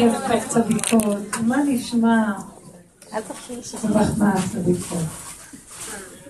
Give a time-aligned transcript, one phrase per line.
[0.00, 2.32] טוב צדיקות, מה נשמע?
[3.84, 4.98] מחמאה צדיקות.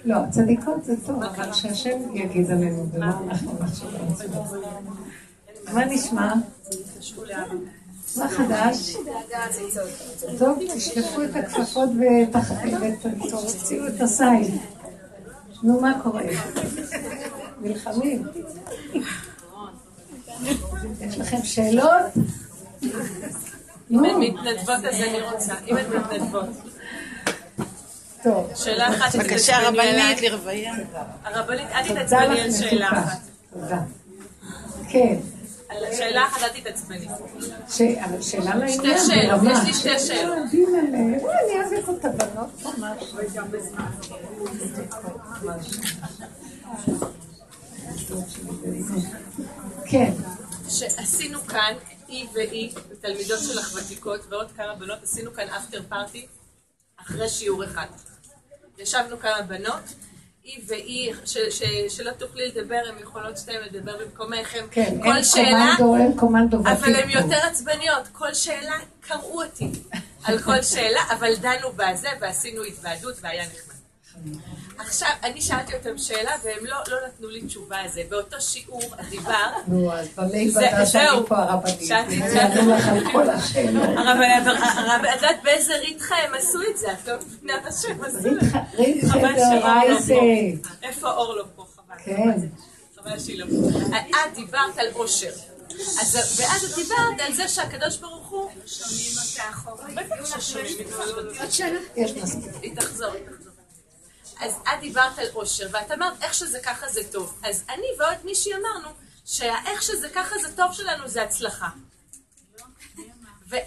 [0.05, 3.91] לא, צדיקות זה טוב, אבל שהשם יגיד עלינו, ולא אנחנו נחשוב.
[5.73, 6.35] מה נשמע?
[8.17, 8.97] מה חדש?
[10.39, 11.91] טוב, תשלפו את הכפפות
[13.27, 14.59] ותוציאו את הסייל.
[15.63, 16.23] נו, מה קורה?
[17.61, 18.23] נלחמים.
[21.01, 22.03] יש לכם שאלות?
[23.91, 25.55] אם הן מתנדבות אז אני רוצה.
[25.69, 26.47] אם הן מתנדבות.
[28.23, 28.51] טוב.
[28.55, 30.73] שאלה אחת בבקשה, רבנית לרוויה.
[31.25, 33.19] הרבנית, אל תתעצבני על שאלה אחת.
[33.53, 33.79] תודה.
[34.89, 35.17] כן.
[35.69, 37.09] על שאלה אחת אל תתעצבני.
[37.69, 38.69] שאלה לעניין.
[38.69, 39.41] שתי שאלות.
[39.51, 40.39] יש לי שתי שאלות.
[41.21, 43.15] וואי, אני אוהבת את הבנות ממש.
[49.87, 50.13] כן.
[50.69, 51.75] שעשינו כאן,
[52.13, 56.27] היא והיא, תלמידות שלך ותיקות, ועוד כמה בנות, עשינו כאן אפטר פארטי
[57.01, 57.87] אחרי שיעור אחד.
[58.79, 59.83] ישבנו כמה בנות,
[60.45, 65.13] היא והיא, ש- ש- שלא תוכלי לדבר, הן יכולות שתיהן לדבר במקומך, הן כן, כל
[65.15, 67.19] אין שאלה, קומנדו, אין קומנדו אבל הן פה.
[67.19, 69.71] יותר עצבניות, כל שאלה קראו אותי
[70.25, 73.73] על כל שאלה, אבל דנו בזה ועשינו התוועדות והיה נחמד.
[74.87, 78.03] עכשיו, אני שאלתי אותם שאלה והם לא, לא נתנו לי תשובה על זה.
[78.09, 79.35] באותו שיעור את דיברת,
[79.69, 81.27] נו, אז זה- התוודה שאני.
[81.29, 81.87] פה הרבנית?
[81.89, 83.89] שאלתי- יענו לך על כל השאלות.
[83.97, 84.17] הרב,
[85.05, 86.93] את יודעת באיזה ריתחה הם עשו את זה?
[86.93, 88.59] את לא מבינה מה שהם עשו את זה.
[88.79, 90.15] ריתחה דאורייסה.
[90.63, 90.69] פה.
[90.83, 91.67] איפה אור לא פה?
[91.77, 91.95] חבל.
[92.05, 92.39] כן.
[92.97, 93.97] חבל שהיא לא פה.
[93.97, 95.31] את דיברת על עושר.
[96.01, 98.51] אז, ואז את דיברת על זה שהקדוש ברוך הוא...
[98.67, 99.85] שומעים אותה אחורה.
[99.95, 100.77] בטח ששומעים
[101.29, 101.43] אותה.
[101.43, 101.79] עוד שאלה?
[101.97, 102.53] יש מספיק.
[102.63, 103.52] היא תחזור, היא תחזור.
[104.43, 107.41] אז את דיברת על עושר, ואת אמרת איך שזה ככה זה טוב.
[107.45, 108.89] אז אני ועוד מישהי אמרנו
[109.25, 111.69] שהאיך שזה ככה זה טוב שלנו זה הצלחה.
[113.49, 113.67] ואת,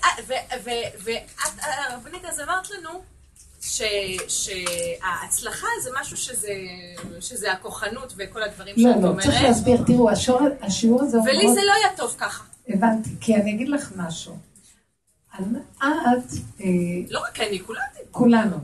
[1.90, 3.04] הרבנית, אז אמרת לנו
[3.62, 3.82] ש-
[4.28, 6.54] שההצלחה זה משהו שזה,
[7.22, 9.24] שזה הכוחנות וכל הדברים לא, שאת לא, אומרת.
[9.26, 9.78] צריך להסביר.
[9.88, 11.56] תראו, השור- השיעור הזה הוא ולי מאוד...
[11.56, 12.44] זה לא היה טוב ככה.
[12.70, 14.38] הבנתי, כי אני אגיד לך משהו.
[15.36, 15.42] את,
[15.82, 16.66] אה,
[17.10, 17.82] לא רק אני, כולנו.
[18.12, 18.58] כולנו,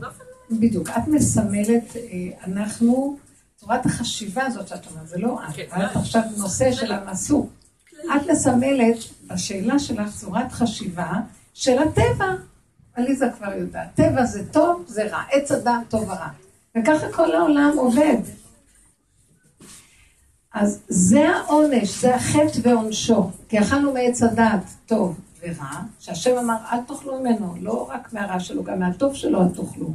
[0.60, 2.00] בדיוק, את מסמלת, אה,
[2.46, 3.16] אנחנו,
[3.56, 5.66] צורת החשיבה הזאת שאת אומרת, זה לא את, כן.
[5.84, 7.50] את עכשיו נושא של המסור.
[8.16, 8.96] את מסמלת
[9.26, 11.12] בשאלה שלך צורת חשיבה
[11.54, 12.34] של הטבע.
[12.94, 16.28] עליזה כבר יודעת, טבע זה טוב, זה רע, עץ אדם טוב ורע.
[16.78, 18.18] וככה כל העולם עובד.
[20.54, 23.30] אז זה העונש, זה החטא ועונשו.
[23.48, 28.64] כי אכלנו מעץ הדעת טוב ורע, שהשם אמר, אל תאכלו ממנו, לא רק מהרע שלו,
[28.64, 29.90] גם מהטוב שלו אל תאכלו.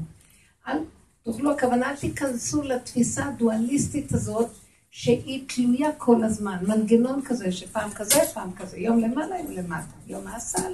[0.67, 0.77] אל
[1.23, 4.49] תאכלו, הכוונה, אל תיכנסו לתפיסה הדואליסטית הזאת,
[4.91, 6.57] שהיא תלויה כל הזמן.
[6.67, 10.73] מנגנון כזה, שפעם כזה, פעם כזה, יום למעלה, יום למטה, יום האסל,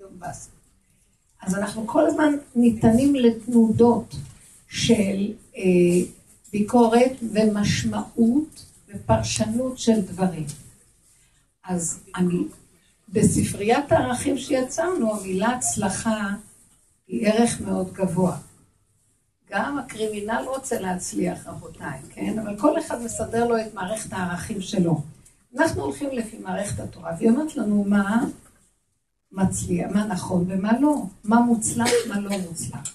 [0.00, 0.50] יום באסל.
[1.42, 4.14] אז אנחנו כל הזמן ניתנים לתנודות
[4.68, 5.62] של אה,
[6.52, 10.46] ביקורת ומשמעות ופרשנות של דברים.
[11.64, 12.44] אז אני,
[13.08, 16.30] בספריית הערכים שיצרנו, המילה הצלחה
[17.08, 18.36] היא ערך מאוד גבוה.
[19.50, 22.38] גם הקרימינל רוצה להצליח, רבותיי, כן?
[22.38, 25.02] אבל כל אחד מסדר לו את מערכת הערכים שלו.
[25.56, 28.24] אנחנו הולכים לפי מערכת התורה, והיא אומרת לנו מה
[29.32, 32.94] מצליח, מה נכון ומה לא, מה מוצלח, מה לא מוצלח.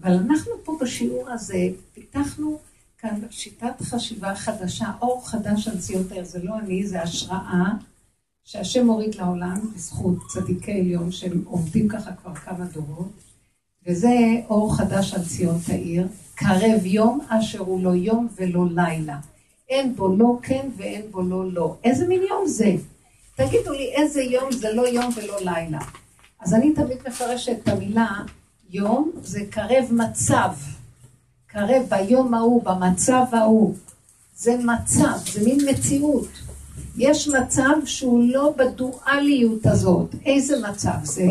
[0.00, 2.58] אבל אנחנו פה בשיעור הזה פיתחנו
[2.98, 7.72] כאן שיטת חשיבה חדשה, אור חדש על ציון העיר, זה לא אני, זה השראה
[8.44, 13.12] שהשם מוריד לעולם בזכות צדיקי עליון שהם עובדים ככה כבר כמה דורות,
[13.86, 14.10] וזה
[14.50, 19.18] אור חדש על ציון תאיר, קרב יום אשר הוא לא יום ולא לילה.
[19.68, 21.76] אין בו לא כן ואין בו לא לא.
[21.84, 22.74] איזה מין יום זה?
[23.36, 25.78] תגידו לי איזה יום זה לא יום ולא לילה.
[26.40, 28.08] אז אני תמיד מפרשת את המילה
[28.70, 30.50] יום זה קרב מצב.
[31.46, 33.74] קרב ביום ההוא, במצב ההוא.
[34.36, 36.28] זה מצב, זה מין מציאות.
[36.96, 40.14] יש מצב שהוא לא בדואליות הזאת.
[40.26, 41.26] איזה מצב זה?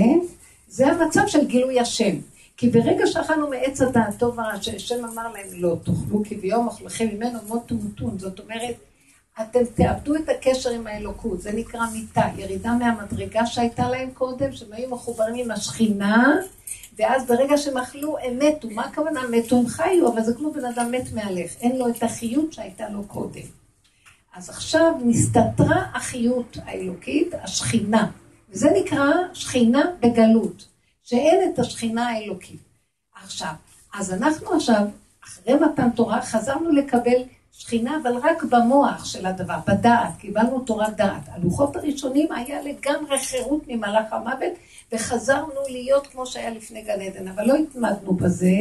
[0.68, 2.16] זה המצב של גילוי השם.
[2.62, 7.08] כי ברגע שאכלנו מעץ הדעת טוב ורע, שהשם אמר להם לא תאכלו, כי ביום אכלכם
[7.14, 8.20] ממנו מות תמותון.
[8.20, 8.76] זאת אומרת,
[9.42, 14.74] אתם תאבדו את הקשר עם האלוקות, זה נקרא מיתה, ירידה מהמדרגה שהייתה להם קודם, שהם
[14.74, 16.36] היו מחוברים עם השכינה,
[17.00, 18.70] ואז ברגע שהם אכלו, הם מתו.
[18.70, 19.22] מה הכוונה?
[19.32, 22.90] מתו, הם חיו, אבל זה כמו בן אדם מת מהלך, אין לו את החיות שהייתה
[22.90, 23.48] לו קודם.
[24.36, 28.12] אז עכשיו נסתתרה החיות האלוקית, השכינה,
[28.50, 30.71] וזה נקרא שכינה בגלות,
[31.04, 32.60] שאין את השכינה האלוקית.
[33.24, 33.54] עכשיו,
[33.94, 34.88] אז אנחנו עכשיו,
[35.24, 41.22] אחרי מתן תורה, חזרנו לקבל שכינה, אבל רק במוח של הדבר, בדעת, קיבלנו תורת דעת.
[41.28, 44.54] הלוחות הראשונים היה לגמרי חירות ממלאך המוות,
[44.94, 48.56] וחזרנו להיות כמו שהיה לפני גן עדן, אבל לא התמדנו בזה,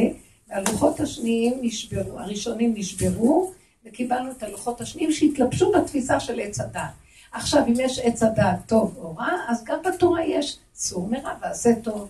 [0.49, 3.51] והלוחות השניים נשברו, הראשונים נשברו,
[3.85, 6.91] וקיבלנו את הלוחות השניים שהתלבשו בתפיסה של עץ הדעת.
[7.31, 11.75] עכשיו, אם יש עץ הדעת טוב או רע, אז גם בתורה יש סור מרע ועשה
[11.83, 12.09] טוב.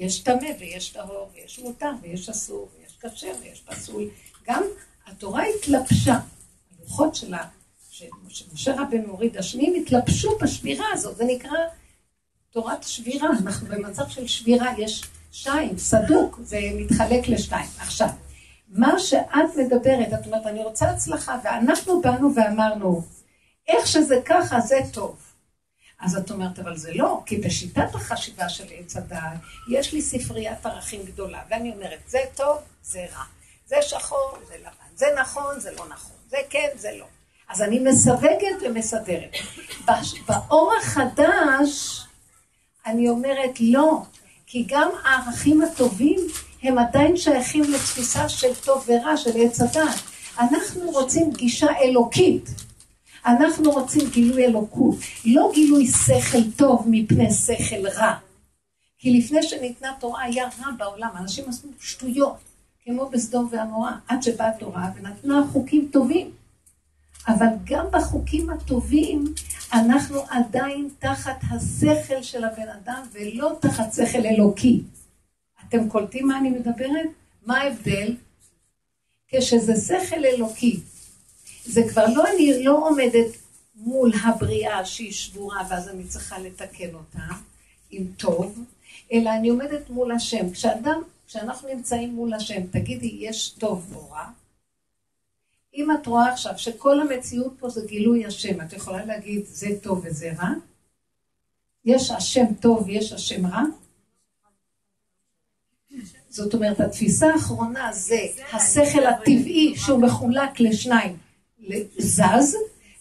[0.00, 4.08] יש טמא ויש טהור, ויש מותר ויש אסור, ויש כשר ויש פסול.
[4.46, 4.62] גם
[5.06, 6.18] התורה התלבשה,
[6.78, 7.44] הלוחות שלה,
[8.28, 11.58] שמשה רבנו הוריד השניים, התלבשו בשבירה הזאת, זה נקרא
[12.50, 17.68] תורת שבירה, אנחנו במצב של שבירה, יש שתיים, סדוק, זה מתחלק לשתיים.
[17.78, 18.08] עכשיו,
[18.68, 23.02] מה שאת מדברת, את אומרת, אני רוצה הצלחה, ואנחנו באנו ואמרנו,
[23.68, 25.29] איך שזה ככה, זה טוב.
[26.00, 29.38] אז את אומרת, אבל זה לא, כי בשיטת החשיבה של עץ הדעת,
[29.68, 33.24] יש לי ספריית ערכים גדולה, ואני אומרת, זה טוב, זה רע.
[33.66, 34.96] זה שחור, זה לבן.
[34.96, 36.16] זה נכון, זה לא נכון.
[36.28, 37.04] זה כן, זה לא.
[37.48, 39.30] אז אני מסווגת ומסדרת.
[40.28, 42.02] באור החדש,
[42.86, 44.02] אני אומרת לא,
[44.46, 46.20] כי גם הערכים הטובים
[46.62, 50.00] הם עדיין שייכים לתפיסה של טוב ורע, של עץ הדת.
[50.38, 52.50] אנחנו רוצים גישה אלוקית.
[53.26, 58.14] אנחנו רוצים גילוי אלוקות, לא גילוי שכל טוב מפני שכל רע.
[58.98, 62.36] כי לפני שניתנה תורה היה רע בעולם, אנשים עשו שטויות,
[62.84, 66.30] כמו בסדום ועמורה, עד שבאה תורה ונתנה חוקים טובים.
[67.28, 69.24] אבל גם בחוקים הטובים
[69.72, 74.82] אנחנו עדיין תחת השכל של הבן אדם ולא תחת שכל אלוקי.
[75.68, 77.08] אתם קולטים מה אני מדברת?
[77.46, 78.16] מה ההבדל?
[79.28, 80.80] כשזה שכל אלוקי,
[81.64, 83.26] זה כבר לא אני לא עומדת
[83.74, 87.34] מול הבריאה שהיא שבורה ואז אני צריכה לתקן אותה
[87.90, 88.64] עם טוב,
[89.12, 90.50] אלא אני עומדת מול השם.
[90.50, 94.26] כשאדם, כשאנחנו נמצאים מול השם, תגידי, יש טוב או רע?
[95.74, 100.02] אם את רואה עכשיו שכל המציאות פה זה גילוי השם, את יכולה להגיד זה טוב
[100.04, 100.48] וזה רע?
[101.84, 103.62] יש השם טוב ויש השם רע?
[106.28, 111.16] זאת אומרת, התפיסה האחרונה זה השכל הטבעי שהוא מחולק לשניים,
[111.98, 112.56] זז,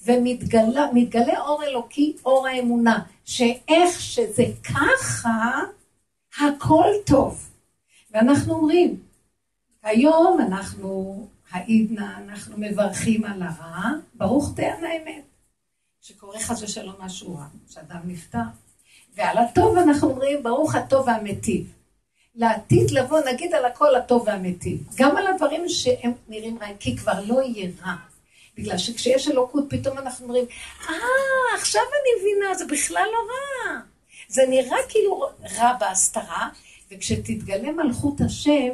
[0.05, 5.61] ומתגלה אור אלוקי, אור האמונה, שאיך שזה ככה,
[6.39, 7.49] הכל טוב.
[8.11, 8.99] ואנחנו אומרים,
[9.83, 15.23] היום אנחנו העידנה, אנחנו מברכים על הרע, ברוך תיאן האמת.
[16.01, 18.39] שקורה חס ושלום משהו רע, שאדם נפטר.
[19.15, 21.73] ועל הטוב אנחנו אומרים, ברוך הטוב והמיטיב.
[22.35, 24.87] לעתיד לבוא, נגיד על הכל הטוב והמיטיב.
[24.95, 27.95] גם על הדברים שהם נראים רעים, כי כבר לא יהיה רע.
[28.59, 30.45] בגלל שכשיש אלוקות, פתאום אנחנו אומרים,
[30.89, 30.95] אה,
[31.55, 33.79] עכשיו אני מבינה, זה בכלל לא רע.
[34.27, 36.49] זה נראה כאילו רע בהסתרה,
[36.91, 38.69] וכשתתגלה מלכות השם,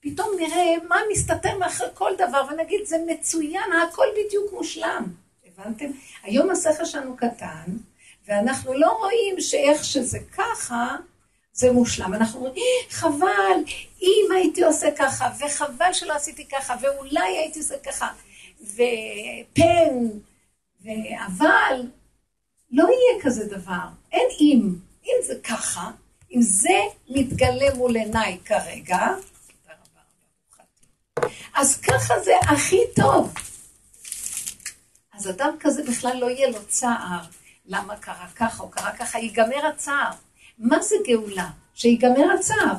[0.00, 5.04] פתאום נראה מה מסתתר מאחורי כל דבר, ונגיד, זה מצוין, הכל בדיוק מושלם.
[5.46, 5.90] הבנתם?
[6.22, 7.64] היום השכל שלנו קטן,
[8.28, 10.96] ואנחנו לא רואים שאיך שזה ככה,
[11.52, 12.14] זה מושלם.
[12.14, 17.78] אנחנו אומרים, אה, חבל, אם הייתי עושה ככה, וחבל שלא עשיתי ככה, ואולי הייתי עושה
[17.78, 18.08] ככה,
[18.60, 20.08] ופן,
[20.80, 21.86] ואבל,
[22.70, 23.86] לא יהיה כזה דבר.
[24.12, 24.74] אין אם.
[25.04, 25.90] אם זה ככה,
[26.34, 26.78] אם זה
[27.08, 29.06] מתגלה מול עיניי כרגע,
[31.54, 33.34] אז ככה זה הכי טוב.
[35.14, 37.20] אז אדם כזה בכלל לא יהיה לו צער.
[37.66, 39.18] למה קרה ככה או קרה ככה?
[39.18, 40.10] ייגמר הצער.
[40.58, 41.50] מה זה גאולה?
[41.74, 42.74] שיגמר הצער.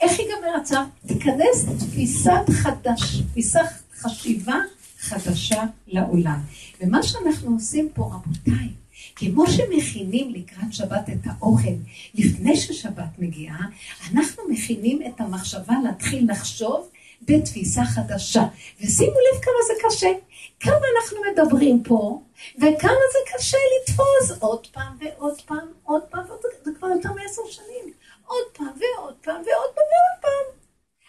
[0.00, 0.84] איך ייגמר הצער?
[1.06, 3.60] תיכנס תפיסת חדש, תפיסת
[3.94, 4.56] חשיבה
[5.02, 6.40] חדשה לעולם.
[6.80, 8.68] ומה שאנחנו עושים פה, רבותיי,
[9.16, 11.74] כמו שמכינים לקראת שבת את האוכל,
[12.14, 13.66] לפני ששבת מגיעה,
[14.12, 16.88] אנחנו מכינים את המחשבה להתחיל לחשוב
[17.22, 18.42] בתפיסה חדשה.
[18.80, 20.12] ושימו לב כמה זה קשה.
[20.60, 22.22] כמה אנחנו מדברים פה,
[22.56, 26.24] וכמה זה קשה לתפוס עוד פעם ועוד פעם, עוד פעם,
[26.64, 27.92] זה כבר יותר מעשר שנים.
[28.26, 30.58] עוד פעם ועוד פעם ועוד פעם ועוד פעם.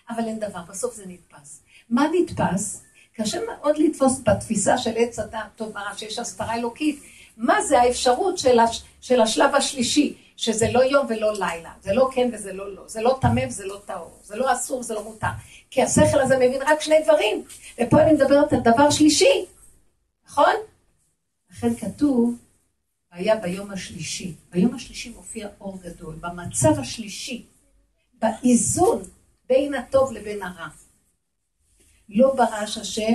[0.09, 1.63] אבל אין דבר, בסוף זה נתפס.
[1.89, 2.82] מה נתפס?
[3.13, 7.03] קשה מאוד לתפוס בתפיסה של עץ הדת, טוב מראה שיש הסתרה אלוקית.
[7.37, 12.09] מה זה האפשרות של, הש, של השלב השלישי, שזה לא יום ולא לילה, זה לא
[12.13, 15.03] כן וזה לא לא, זה לא טמא וזה לא טהור, זה לא אסור וזה לא
[15.03, 15.27] מותר.
[15.69, 17.43] כי השכל הזה מבין רק שני דברים,
[17.81, 19.45] ופה אני מדברת על דבר שלישי,
[20.27, 20.53] נכון?
[21.51, 22.35] לכן כתוב,
[23.11, 24.33] היה ביום השלישי.
[24.51, 27.45] ביום השלישי מופיע אור גדול, במצב השלישי,
[28.21, 29.03] באיזון
[29.49, 30.67] בין הטוב לבין הרע.
[32.09, 33.13] לא ברעש השם,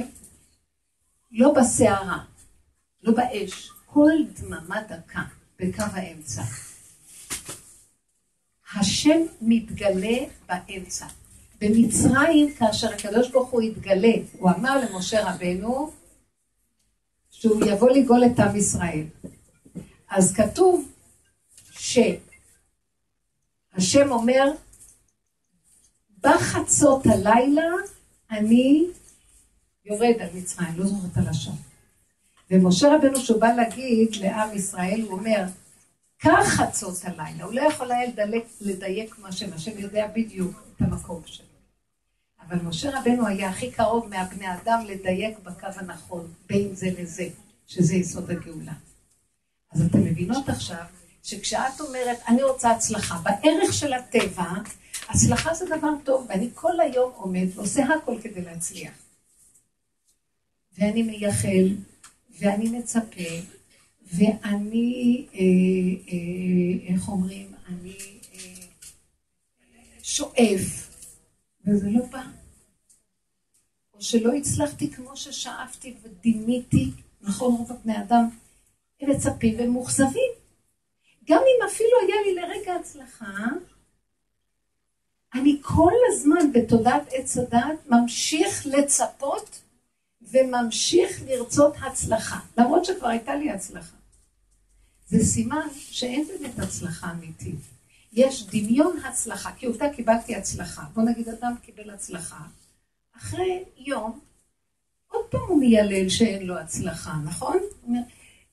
[1.31, 2.25] לא בסערה,
[3.03, 5.23] לא באש, כל דממה דקה
[5.59, 6.43] בקו האמצע.
[8.75, 10.19] השם מתגלה
[10.49, 11.07] באמצע.
[11.61, 15.93] במצרים, כאשר הקדוש ברוך הוא התגלה, הוא אמר למשה רבנו,
[17.31, 19.05] שהוא יבוא לגאול את עם ישראל.
[20.11, 20.93] אז כתוב
[21.71, 22.21] שהשם
[24.11, 24.45] אומר,
[26.21, 27.63] בחצות הלילה
[28.31, 28.87] אני
[29.85, 31.53] יורד על מצרים, לא זוכרת על השם.
[32.51, 35.45] ומשה רבנו שהוא בא להגיד לעם ישראל, הוא אומר,
[36.19, 40.83] קח חצות הלילה, הוא לא יכול היה לדלק, לדייק מה שם, השם יודע בדיוק את
[40.83, 41.47] המקום שלו.
[42.47, 47.29] אבל משה רבנו היה הכי קרוב מהבני אדם לדייק בקו הנכון, בין זה לזה,
[47.67, 48.73] שזה יסוד הגאולה.
[49.73, 50.85] אז אתן מבינות עכשיו,
[51.23, 54.53] שכשאת אומרת, אני רוצה הצלחה, בערך של הטבע,
[55.09, 58.93] הצלחה זה דבר טוב, ואני כל היום עומד ועושה הכל כדי להצליח.
[60.79, 61.77] ואני מייחל,
[62.39, 63.31] ואני מצפה,
[64.03, 65.41] ואני, אה,
[66.09, 67.97] אה, איך אומרים, אני
[68.35, 68.65] אה,
[70.03, 70.89] שואף,
[71.67, 72.23] וזה לא בא.
[73.95, 76.91] או שלא הצלחתי כמו ששאפתי ודימיתי,
[77.21, 78.29] נכון, רוב הבני אדם,
[79.01, 80.33] הם מצפים והם מאוכזבים.
[81.25, 83.47] גם אם אפילו היה לי לרגע הצלחה,
[85.35, 89.61] אני כל הזמן בתודעת עץ הדעת ממשיך לצפות
[90.33, 93.97] וממשיך לרצות הצלחה, למרות שכבר הייתה לי הצלחה.
[95.07, 97.61] זה סימן שאין באמת הצלחה אמיתית.
[98.13, 100.83] יש דמיון הצלחה, כי עובדה קיבלתי הצלחה.
[100.95, 102.39] בוא נגיד אדם קיבל הצלחה,
[103.17, 104.21] אחרי יום,
[105.09, 107.59] עוד פעם הוא מיילל שאין לו הצלחה, נכון?
[107.87, 108.01] אומר,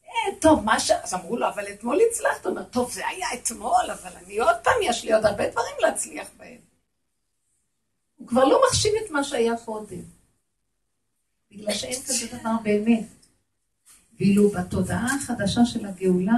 [0.07, 0.91] אה, טוב, מה ש...
[0.91, 2.45] אז אמרו לו, אבל אתמול הצלחת.
[2.45, 5.75] הוא אומר, טוב, זה היה אתמול, אבל אני עוד פעם, יש לי עוד הרבה דברים
[5.79, 6.64] להצליח בהם.
[8.25, 10.01] הוא כבר לא מחשיב את מה שהיה קודם.
[11.51, 13.05] בגלל שאין כזה דבר באמת.
[14.19, 16.33] ואילו בתודעה החדשה של הגאולה,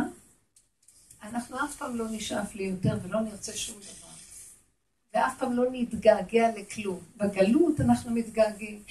[1.24, 4.08] אנחנו אף פעם לא נשאף לי יותר ולא נרצה שום דבר.
[5.14, 7.00] ואף פעם לא נתגעגע לכלום.
[7.18, 8.84] בגלות אנחנו מתגעגעים.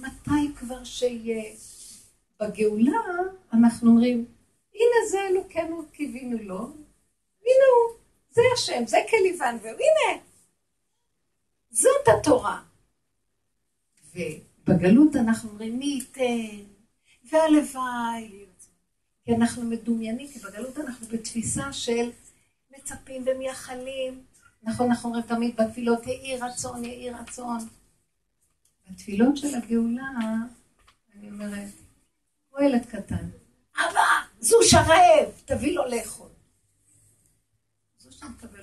[0.00, 1.54] מתי כבר שיהיה?
[2.40, 3.00] בגאולה
[3.52, 4.24] אנחנו אומרים,
[4.74, 6.58] הנה זה אלוקינו קיווינו לו,
[7.40, 7.96] הנה הוא,
[8.30, 10.25] זה השם, זה כליוון, והנה,
[11.70, 12.62] זאת התורה.
[14.14, 16.64] ובגלות אנחנו אומרים, מי ייתן,
[17.30, 18.46] והלוואי.
[19.24, 22.10] כי אנחנו מדומיינים, כי בגלות אנחנו בתפיסה של
[22.70, 24.24] מצפים ומייחלים.
[24.62, 27.58] נכון, אנחנו אומרים תמיד בתפילות, יהי רצון, יהי רצון.
[28.90, 30.10] בתפילות של הגאולה,
[31.14, 31.68] אני אומרת,
[32.50, 33.28] כמו ילד קטן,
[33.76, 34.00] אבא,
[34.40, 36.28] זו שרעב, תביא לו לאכול.
[37.98, 38.55] זו שם תביא.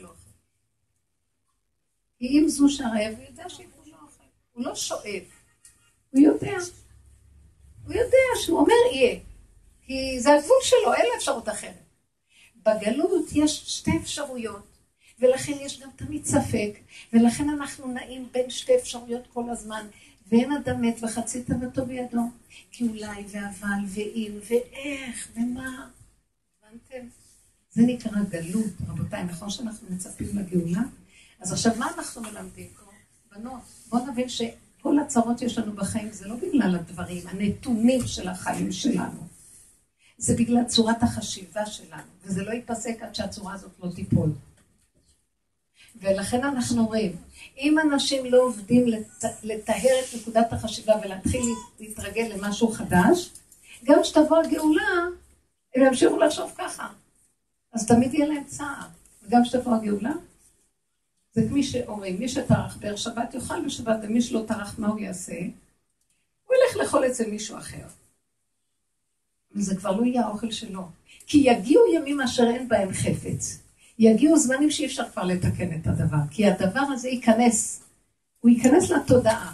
[2.24, 4.24] כי אם זו שרעב, הוא יודע שייתנו לו אוכל.
[4.52, 5.24] הוא לא שואב,
[6.12, 6.58] הוא יודע.
[7.86, 9.20] הוא יודע שהוא אומר יהיה.
[9.82, 11.84] כי זה הגבול שלו, אין לו אפשרות אחרת.
[12.56, 14.78] בגלות יש שתי אפשרויות,
[15.20, 16.72] ולכן יש גם תמיד ספק,
[17.14, 19.88] ולכן אנחנו נעים בין שתי אפשרויות כל הזמן,
[20.28, 22.22] ואין אדם מת וחצי תוותו בידו.
[22.72, 25.90] כי אולי, ואבל, ואם, ואיך, ומה.
[26.64, 27.08] הבנתם?
[27.72, 30.82] זה נקרא גלות, רבותיי, נכון שאנחנו מצפים לגאולה?
[31.44, 32.68] אז עכשיו, מה אנחנו מלמדים?
[33.32, 38.72] בנות, בואו נבין שכל הצרות שיש לנו בחיים זה לא בגלל הדברים, הנתונים של החיים
[38.72, 39.28] שלנו.
[40.18, 44.30] זה בגלל צורת החשיבה שלנו, וזה לא ייפסק עד שהצורה הזאת לא תיפול.
[45.96, 47.16] ולכן אנחנו אומרים,
[47.58, 49.24] אם אנשים לא עובדים לט...
[49.44, 51.44] לטהר את נקודת החשיבה ולהתחיל
[51.80, 53.30] להתרגל למשהו חדש,
[53.84, 54.92] גם כשתבוא הגאולה,
[55.76, 56.88] הם ימשיכו לחשוב ככה.
[57.74, 58.88] אז תמיד יהיה להם צער.
[59.24, 60.14] וגם כשתבוא הגאולה,
[61.34, 65.40] זה כמי שאומרים, מי שטרח בערב שבת יאכל בשבת, ומי שלא טרח, מה הוא יעשה?
[66.48, 67.86] הוא ילך לאכול אצל מישהו אחר.
[69.56, 70.82] וזה כבר לא יהיה האוכל שלו.
[71.28, 73.60] כי יגיעו ימים אשר אין בהם חפץ.
[74.00, 77.84] יגיעו זמנים שאי אפשר כבר לתקן את הדבר, כי הדבר הזה ייכנס,
[78.40, 79.54] הוא ייכנס לתודעה.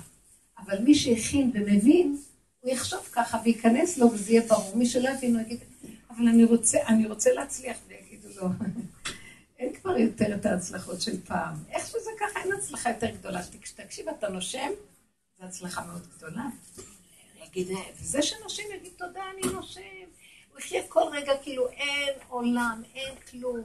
[0.57, 2.17] אבל מי שהכין ומבין,
[2.59, 4.77] הוא יחשוב ככה וייכנס לו וזה יהיה ברור.
[4.77, 5.59] מי שלא יבין, הוא יגיד,
[6.09, 8.47] אבל אני רוצה, אני רוצה להצליח, ויגידו לו,
[9.59, 11.55] אין כבר יותר את ההצלחות של פעם.
[11.69, 13.39] איך שזה ככה, אין הצלחה יותר גדולה.
[13.75, 14.69] תקשיב, אתה נושם,
[15.39, 16.45] זו הצלחה מאוד גדולה.
[17.45, 17.67] יגיד,
[17.99, 19.81] וזה שנושם יגיד, תודה, אני נושם.
[20.51, 23.61] הוא יחיה כל רגע כאילו אין עולם, אין כלום.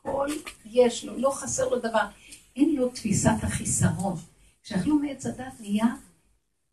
[0.00, 0.28] הכל
[0.64, 2.06] יש לו, לא חסר לו דבר.
[2.56, 4.16] אין לו תפיסת החיסרון.
[4.62, 5.86] כשאכלו מעץ הדת נהיה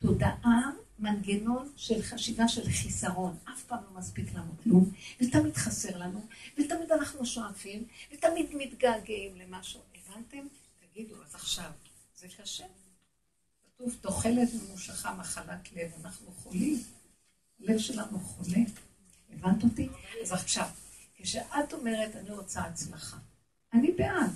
[0.02, 0.62] תודעה,
[1.00, 3.38] מנגנון של חשיבה של חיסרון.
[3.54, 9.82] אף פעם לא מספיק לנו כלום, ותמיד חסר לנו, ותמיד אנחנו שואפים, ותמיד מתגעגעים למשהו.
[9.96, 10.48] הבנתם?
[10.94, 11.72] תגידו, אז עכשיו,
[12.16, 12.66] זה קשה.
[13.76, 16.84] כתוב, תוחלת ממושכה מחלת לב, אנחנו חולים.
[17.60, 18.58] הלב שלנו חולה.
[19.30, 19.90] הבנת אותי?
[20.24, 20.70] אז עכשיו,
[21.16, 23.18] כשאת אומרת, אני רוצה הצלחה,
[23.74, 24.32] אני בעד.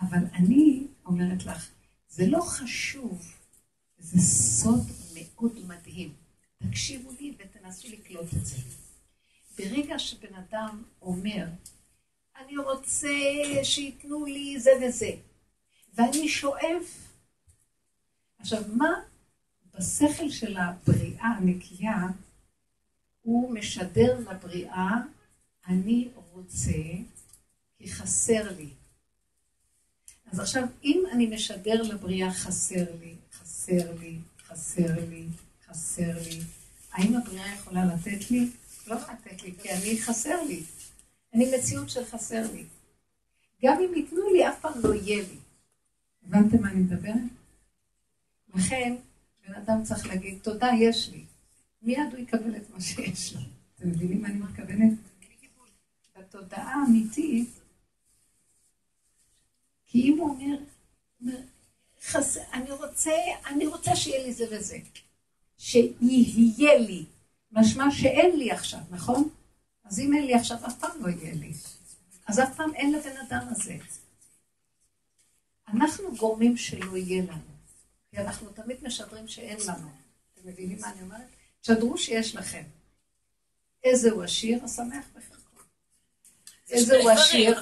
[0.00, 1.70] אבל אני אומרת לך,
[2.08, 3.33] זה לא חשוב,
[4.04, 6.14] זה סוד מאוד מדהים.
[6.68, 8.56] תקשיבו לי ותנסו לקלוט את זה.
[9.58, 11.46] ברגע שבן אדם אומר,
[12.36, 13.08] אני רוצה
[13.62, 15.10] שייתנו לי זה וזה,
[15.94, 17.08] ואני שואף,
[18.38, 18.92] עכשיו מה
[19.74, 21.98] בשכל של הבריאה הנקייה,
[23.22, 24.90] הוא משדר לבריאה,
[25.66, 26.72] אני רוצה,
[27.78, 28.68] כי חסר לי.
[30.26, 33.14] אז עכשיו, אם אני משדר לבריאה חסר לי,
[33.64, 35.26] חסר לי, חסר לי,
[35.66, 36.40] חסר לי,
[36.92, 38.50] האם הבריאה יכולה לתת לי?
[38.86, 40.62] לא לתת לי, כי אני חסר לי.
[41.34, 42.64] אני מציאות של חסר לי.
[43.64, 45.36] גם אם ייתנו לי, אף פעם לא יהיה לי.
[46.26, 47.14] הבנתם מה אני מדברת?
[48.54, 48.96] לכן,
[49.46, 51.24] בן אדם צריך להגיד, תודה, יש לי.
[51.82, 53.40] מיד הוא יקבל את מה שיש לו.
[53.74, 54.92] אתם מבינים מה אני מתכוונת?
[56.18, 57.60] בתודעה האמיתית,
[59.86, 60.56] כי אם הוא אומר,
[62.06, 62.36] חס...
[62.52, 63.12] אני רוצה,
[63.46, 64.78] אני רוצה שיהיה לי זה וזה.
[65.58, 67.04] שיהיה לי.
[67.52, 69.28] משמע שאין לי עכשיו, נכון?
[69.84, 71.52] אז אם אין לי עכשיו, אף פעם לא יהיה לי.
[72.26, 73.76] אז אף פעם אין לבן אדם הזה.
[75.68, 77.54] אנחנו גורמים שלא יהיה לנו.
[78.10, 79.88] כי אנחנו תמיד משדרים שאין לנו.
[80.34, 81.26] אתם מבינים מה אני אומרת?
[81.60, 82.62] תשדרו שיש לכם.
[83.84, 85.62] איזה הוא עשיר, השמח בחלקו.
[86.70, 87.60] איזה הוא עשיר,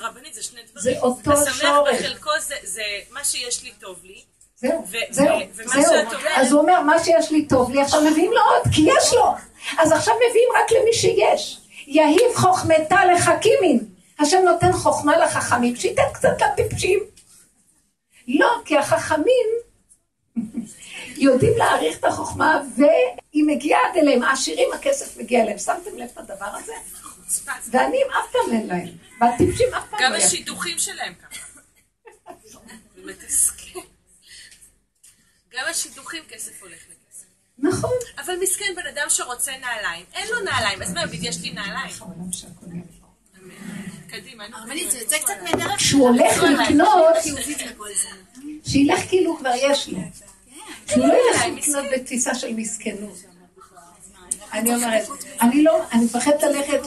[0.75, 1.49] זה אותו שורש.
[1.49, 2.31] השמח בחלקו
[2.63, 4.25] זה מה שיש לי טוב לי.
[4.63, 6.01] זהו, זהו, זהו.
[6.37, 9.35] אז הוא אומר, מה שיש לי טוב לי, עכשיו מביאים לו עוד, כי יש לו.
[9.79, 11.61] אז עכשיו מביאים רק למי שיש.
[11.87, 13.81] יהיב חוכמתה לחכימים.
[14.19, 16.99] השם נותן חוכמה לחכמים, שייתן קצת לטיפשים.
[18.29, 19.47] לא, כי החכמים
[21.17, 24.23] יודעים להעריך את החוכמה, והיא מגיעה עד אליהם.
[24.23, 25.59] העשירים, הכסף מגיע אליהם.
[25.59, 26.73] שמתם לב את הדבר הזה?
[27.71, 28.89] ועניים אף פעם אין להם.
[29.21, 31.43] והטיפשים אף פעם לא גם השידוכים שלהם ככה.
[35.63, 37.25] גם השידוכים כסף הולך לכסף.
[37.59, 37.99] נכון.
[38.19, 41.95] אבל מסכן בן אדם שרוצה נעליים, אין לו נעליים, אז מה, יש לי נעליים.
[44.09, 44.57] קדימה, נו.
[45.09, 45.77] זה קצת מדרך.
[45.77, 47.17] כשהוא הולך לקנות,
[48.67, 49.99] שילך כאילו כבר יש לו.
[50.87, 53.19] שהוא לא ילך לקנות בתפיסה של מסכנות.
[54.53, 55.09] אני אומרת,
[55.41, 56.81] אני לא, אני מפחדת ללכת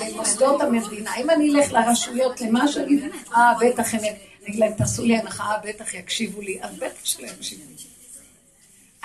[0.00, 1.16] למוסדות המדינה.
[1.16, 3.00] אם אני אלך לרשויות, למה שאני,
[3.34, 4.00] אה, בטח הם,
[4.48, 7.95] אגיד להם, תעשו לי הנחה, בטח יקשיבו לי, אז בטח שלא יקשיבו לי.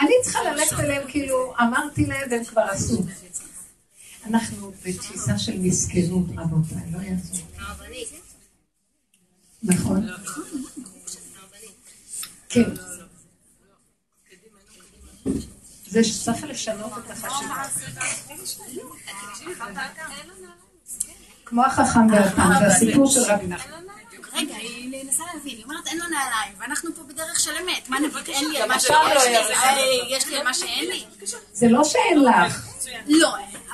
[0.02, 3.04] אני צריכה ללכת אליהם, כאילו, אמרתי להם והם כבר עשו.
[4.26, 7.48] אנחנו בתפיסה של מסכנות, רבותיי, לא יעזור.
[9.64, 10.08] נכון.
[12.50, 12.70] כן.
[15.88, 17.64] זה שצריך לשנות את החשיבה.
[21.46, 23.91] כמו החכם והתם, זה הסיפור של רבי נחמן.
[24.34, 28.00] רגע, היא מנסה להבין, היא אומרת אין לו נעליים, ואנחנו פה בדרך של אמת, מה
[28.00, 28.92] נגיד, אין לי על מה שיש
[29.76, 31.06] לי, יש לי על מה שאין לי?
[31.54, 32.68] זה לא שאין לך.
[33.08, 33.30] לא,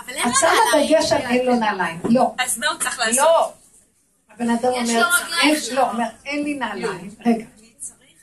[0.06, 2.32] אבל אין לה את שמה דגש על אין לו נעליים, לא.
[2.40, 3.18] אז מה הוא צריך לעשות?
[3.18, 3.54] לא.
[4.30, 5.10] הבן אדם אומר,
[5.72, 7.46] לא, אומר, אין לי נעליים, רגע.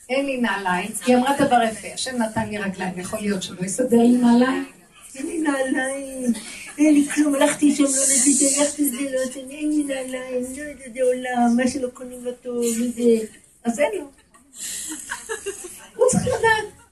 [0.08, 3.96] אין לי נעליים, היא אמרה דבר יפה, השם נתן לי רגליים, יכול להיות שלא יסדר
[3.96, 4.72] לי נעליים?
[5.16, 6.32] אין לי נעליים,
[6.78, 10.84] אין לי כלום, הלכתי שם, לא נתתי, הלכתי זה, לא אין לי נעליים, לא יודע,
[10.94, 13.26] זה עולם, מה שלא קונים לו טוב, וזה,
[13.64, 14.10] אז אין לו.
[15.96, 16.86] הוא צריך לדעת,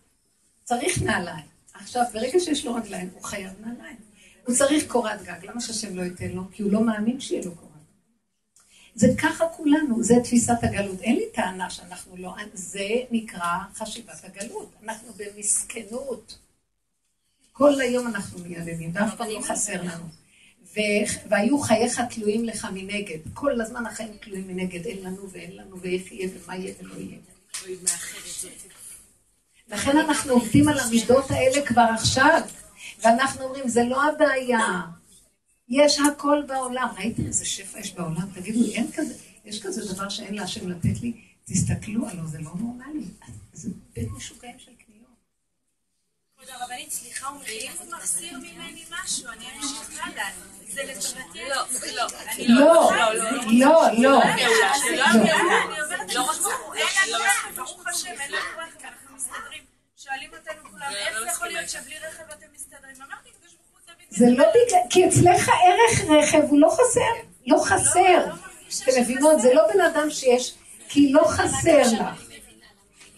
[0.65, 1.45] צריך נעליים.
[1.75, 3.97] עכשיו, ברגע שיש לו רגליים, הוא חייב נעליים.
[4.47, 6.43] הוא צריך קורת גג, למה שהשם לא ייתן לו?
[6.53, 7.73] כי הוא לא מאמין שיהיה לו קורת.
[8.95, 11.01] זה ככה כולנו, זה תפיסת הגלות.
[11.01, 14.73] אין לי טענה שאנחנו לא, זה נקרא חשיבת הגלות.
[14.83, 16.39] אנחנו במסכנות.
[17.53, 20.05] כל היום אנחנו מייללים, ואף פעם לא חסר לנו.
[21.29, 23.19] והיו חייך תלויים לך מנגד.
[23.35, 27.19] כל הזמן החיים תלויים מנגד, אין לנו ואין לנו, ואיך יהיה ומה יהיה ולא יהיה.
[29.69, 32.41] לכן אנחנו עובדים על המידות האלה כבר עכשיו,
[33.03, 34.81] ואנחנו אומרים, זה לא הבעיה.
[35.69, 36.89] יש הכל בעולם.
[36.97, 38.27] ראיתם איזה שפע יש בעולם?
[38.35, 41.13] תגידו אין כזה, יש כזה דבר שאין להשם לתת לי?
[41.45, 43.05] תסתכלו עליו, זה לא נורמלי.
[43.53, 44.92] זה בית משוגעים של קניות.
[46.43, 50.31] כבוד הרבנית, סליחה ומחילה, זה מחסיר ממני משהו, אני אמשיך הלאה.
[50.69, 52.49] זה לטובתי?
[52.49, 53.13] לא, לא,
[53.49, 54.21] לא, לא.
[56.15, 56.33] לא
[57.57, 59.63] ברוך השם, אין לנו רכב, אנחנו מסתדרים.
[59.97, 62.97] שואלים אותנו כולם, איך יכול להיות שבלי רכב אתם מסתדרים?
[62.97, 63.29] אמרתי,
[64.11, 68.35] זה לא בגלל, כי אצלך ערך רכב הוא לא חסר, לא חסר.
[68.83, 69.41] אתם מבינות?
[69.41, 70.55] זה לא בן אדם שיש,
[70.89, 72.25] כי לא חסר לך.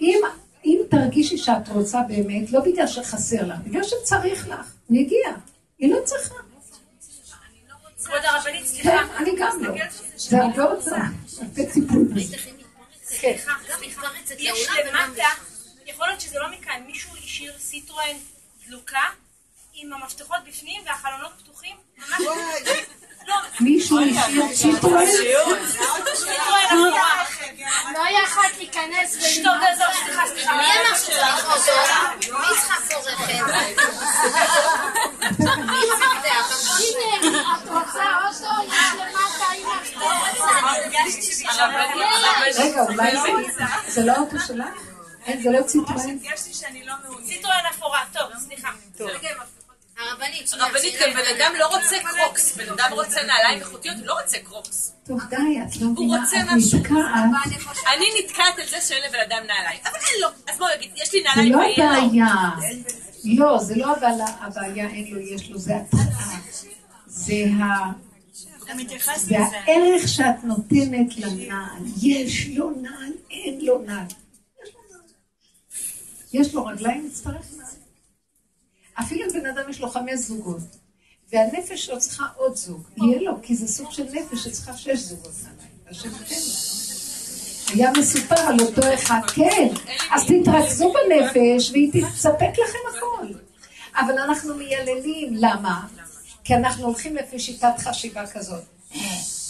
[0.00, 0.20] אם,
[0.64, 5.29] אם תרגישי שאת רוצה באמת, לא בגלל שחסר לך, בגלל שצריך לך, הוא יגיע.
[5.79, 6.35] היא לא צריכה.
[8.05, 9.16] כבוד הרבנית, סליחה.
[9.16, 9.74] אני גם לא.
[10.16, 10.96] זה הרבה רוצה.
[11.42, 12.37] לתת טיפול בזה.
[14.38, 15.22] יש למטה,
[15.87, 18.16] יכול להיות שזה לא מכאן, מישהו השאיר סיטרואן
[18.66, 19.03] דלוקה
[19.74, 22.18] עם המפתחות בפנים והחלונות פתוחים, ממש...
[23.60, 25.04] מישהו השאיר ציפורן?
[27.94, 30.52] לא יכולת להיכנס טוב, עזוב, סליחה, סליחה.
[30.56, 31.72] מי אמר שצריך אוטו?
[32.38, 33.44] מי צריכה פה רכב?
[36.78, 38.64] הנה, את רוצה אוטו?
[38.66, 39.66] יש למטה עם
[42.56, 44.66] רגע, אולי זה- זה לא האוטו שלך?
[45.26, 45.96] אין, זה לא ציפורן?
[46.24, 47.44] הרגשתי שאני לא מעוניינת.
[47.70, 48.68] אפורה, טוב, סליחה.
[49.98, 50.50] הרבנית,
[51.00, 54.92] גם בן אדם לא רוצה קרוקס, בן אדם רוצה נעליים איכותיות, הוא לא רוצה קרוקס.
[55.07, 56.78] טוב, די, את לא מבינה, רוצה משהו.
[57.94, 60.28] אני נתקעת על זה שאין לבן אדם נעליים, אבל אין לו.
[60.52, 61.85] אז בואו נגיד, יש לי זה נעליים לא ואין לו.
[61.85, 62.50] הבעיה.
[63.24, 66.02] לא, זה לא הבעיה, הבעיה אין לו, יש לו, זה התראה.
[67.07, 67.92] זה ה...
[69.16, 69.37] זה.
[69.38, 71.83] הערך שאת נותנת לנעל.
[72.02, 74.07] יש לו נעל, אין לו נעל.
[76.33, 77.54] יש לו רגליים, יצטרך נעל.
[79.00, 80.76] אפילו בן אדם יש לו חמש זוגות,
[81.33, 85.33] והנפש שלו צריכה עוד זוג, יהיה לו, כי זה סוג של נפש שצריכה שש זוגות
[86.04, 86.11] לו.
[87.68, 89.68] היה מסופר על אותו אחד, כן,
[90.11, 93.26] אז תתרכזו בנפש והיא תספק לכם הכל.
[93.96, 95.87] אבל אנחנו מייללים, למה?
[96.44, 98.62] כי אנחנו הולכים לפי שיטת חשיבה כזאת.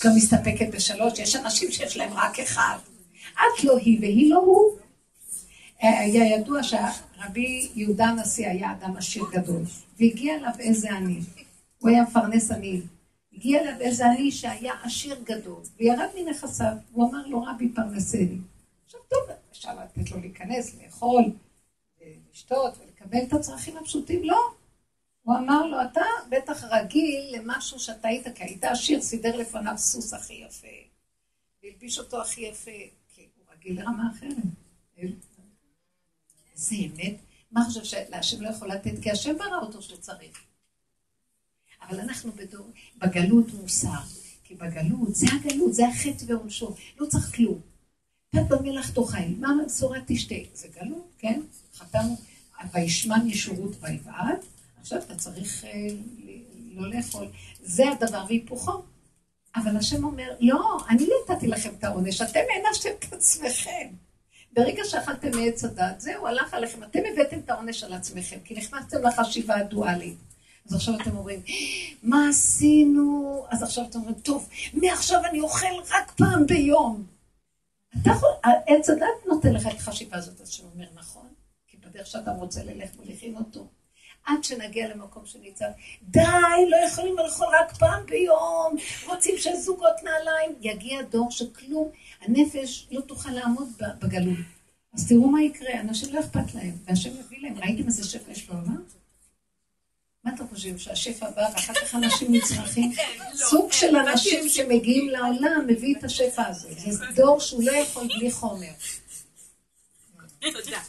[0.04, 2.76] לא מסתפקת בשלוש, יש אנשים שיש להם רק אחד.
[3.32, 4.78] את לא היא והיא לא הוא.
[5.80, 6.62] היה ידוע
[7.24, 9.62] שרבי יהודה הנשיא היה אדם עשיר גדול,
[10.00, 11.20] והגיע אליו איזה עני.
[11.78, 12.80] הוא היה מפרנס עני.
[13.32, 18.38] הגיע אליו איזה עני שהיה עשיר גדול, וירד מנכסיו, הוא אמר לו, רבי פרנסני.
[18.84, 21.24] עכשיו טוב, אפשר לתת לו להיכנס, לאכול,
[22.32, 24.38] לשתות ולקבל את הצרכים הפשוטים, לא.
[25.22, 30.14] הוא אמר לו, אתה בטח רגיל למשהו שאתה היית, כי היית עשיר, סידר לפניו סוס
[30.14, 30.66] הכי יפה,
[31.62, 32.70] והלביש אותו הכי יפה,
[33.08, 34.36] כי הוא רגיל לרמה אחרת.
[36.54, 37.16] זה אמת?
[37.52, 39.02] מה חושב שלהשם לא יכול לתת?
[39.02, 40.44] כי השם ברא אותו שצריך.
[41.82, 44.00] אבל אנחנו בדור, בגלות מוסר.
[44.44, 46.74] כי בגלות, זה הגלות, זה החטא ועונשו.
[46.98, 47.60] לא צריך כלום.
[48.30, 50.34] פת במלח תאכל, מה בצורה תשתה?
[50.54, 51.40] זה גלות, כן?
[51.74, 52.16] חתמנו,
[52.74, 54.44] וישמן ישורות ויבעט,
[54.80, 55.70] עכשיו אתה צריך אה,
[56.72, 57.26] לא לאכול.
[57.62, 58.82] זה הדבר והיפוכו.
[59.56, 63.88] אבל השם אומר, לא, אני לא נתתי לכם את העונש, אתם הענשתם את עצמכם.
[64.54, 66.82] ברגע שאכלתם מעץ הדת, זהו, הלך עליכם.
[66.82, 70.18] אתם הבאתם את העונש על עצמכם, כי נכנסתם לחשיבה הדואלית.
[70.66, 71.40] אז עכשיו אתם אומרים,
[72.02, 73.44] מה עשינו?
[73.48, 77.06] אז עכשיו אתם אומרים, טוב, מעכשיו אני אוכל רק פעם ביום.
[78.42, 81.26] עץ הדת נותן לך את החשיבה הזאת, אז שהוא אומר, נכון,
[81.66, 83.66] כי בדרך שאתה רוצה ללך מוליכים אותו.
[84.26, 85.64] עד שנגיע למקום שניצב,
[86.02, 86.20] די,
[86.68, 90.50] לא יכולים לאכול רק פעם ביום, רוצים שזוגות נעליים.
[90.60, 91.88] יגיע דור שכלום,
[92.20, 94.38] הנפש לא תוכל לעמוד בגלות.
[94.94, 97.58] אז תראו מה יקרה, אנשים לא אכפת להם, והשם מביא להם.
[97.58, 98.82] ראיתם איזה שפע יש בעולם?
[100.24, 102.92] מה אתם חושבים, שהשפע בא ואחר כך אנשים נצרכים?
[103.50, 106.68] סוג של אנשים שמגיעים לעולם מביא את השפע הזה.
[106.76, 108.72] זה דור שהוא לא יכול בלי חומר.
[110.40, 110.80] תודה.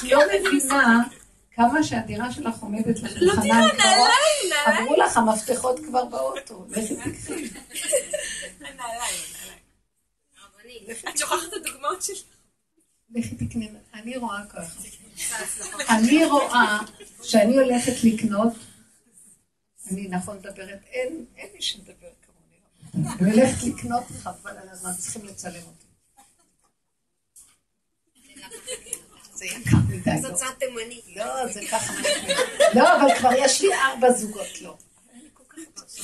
[0.00, 1.02] את לא מבינה
[1.54, 4.08] כמה שהדירה שלך עומדת לך מוכנה לקרוא.
[4.78, 7.50] אמרו לך, המפתחות כבר באוטו, לכי תקחי.
[11.08, 12.16] את שוכחת את הדוגמאות שלי.
[13.10, 14.80] לכי תקני, אני רואה ככה.
[15.88, 16.78] אני רואה
[17.22, 18.52] שאני הולכת לקנות,
[19.90, 23.08] אני נכון מדברת, אין מי שמדבר כמוני.
[23.20, 25.89] אני הולכת לקנות, חבל על הזמן, צריכים לצלם אותי.
[29.40, 30.10] זה יקר מדי.
[30.22, 30.36] לא.
[30.36, 31.04] זאת תימנית.
[31.16, 31.92] לא, זה ככה.
[32.74, 34.76] לא, אבל כבר יש לי ארבע זוגות, לא.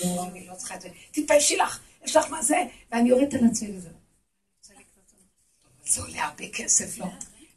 [0.05, 0.89] לא, אני לא צריכה את זה.
[1.11, 2.57] תתביישי לך, יש לך מה זה,
[2.93, 3.89] ואני יורדת על עצמי וזה.
[5.85, 7.07] זה עולה הרבה כסף, לא?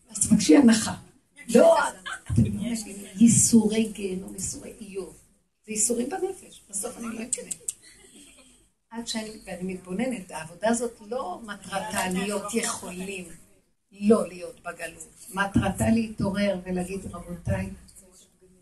[0.10, 0.94] אז תבקשי הנחה.
[1.48, 1.78] לא,
[2.38, 2.72] לא
[3.16, 5.18] ייסורי גיהנום, ייסורי איוב.
[5.66, 7.52] זה ייסורים בנפש, בסוף אני לא אקנה.
[8.90, 13.26] עד שאני, ואני מתבוננת, העבודה הזאת לא מטרתה להיות יכולים
[13.92, 15.26] לא להיות בגלות.
[15.34, 17.70] מטרתה להתעורר ולהגיד, רבותיי,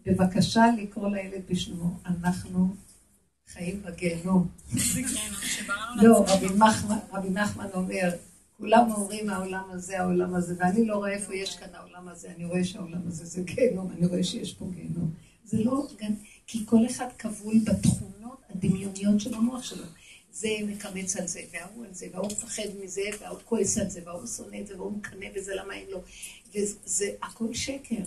[0.06, 2.76] בבקשה לקרוא לילד בשמו, אנחנו
[3.48, 4.48] חיים בגיהנום.
[6.02, 6.26] לא,
[7.12, 8.10] רבי נחמן, אומר,
[8.58, 12.46] כולם אומרים העולם הזה, העולם הזה, ואני לא רואה איפה יש כאן העולם הזה, אני
[12.46, 15.12] רואה שהעולם הזה זה גיהנום, אני רואה שיש פה גיהנום.
[15.44, 15.88] זה לא,
[16.48, 19.84] כי כל אחד כבול בתכונות הדמיוניות של המוח שלו.
[20.40, 24.28] זה מקמץ על זה, וההוא על זה, וההוא מפחד מזה, וההוא כועס על זה, וההוא
[24.28, 26.02] שונא את זה, וההוא מקנא בזה, למה אין לו.
[26.54, 28.04] וזה הכל שקר.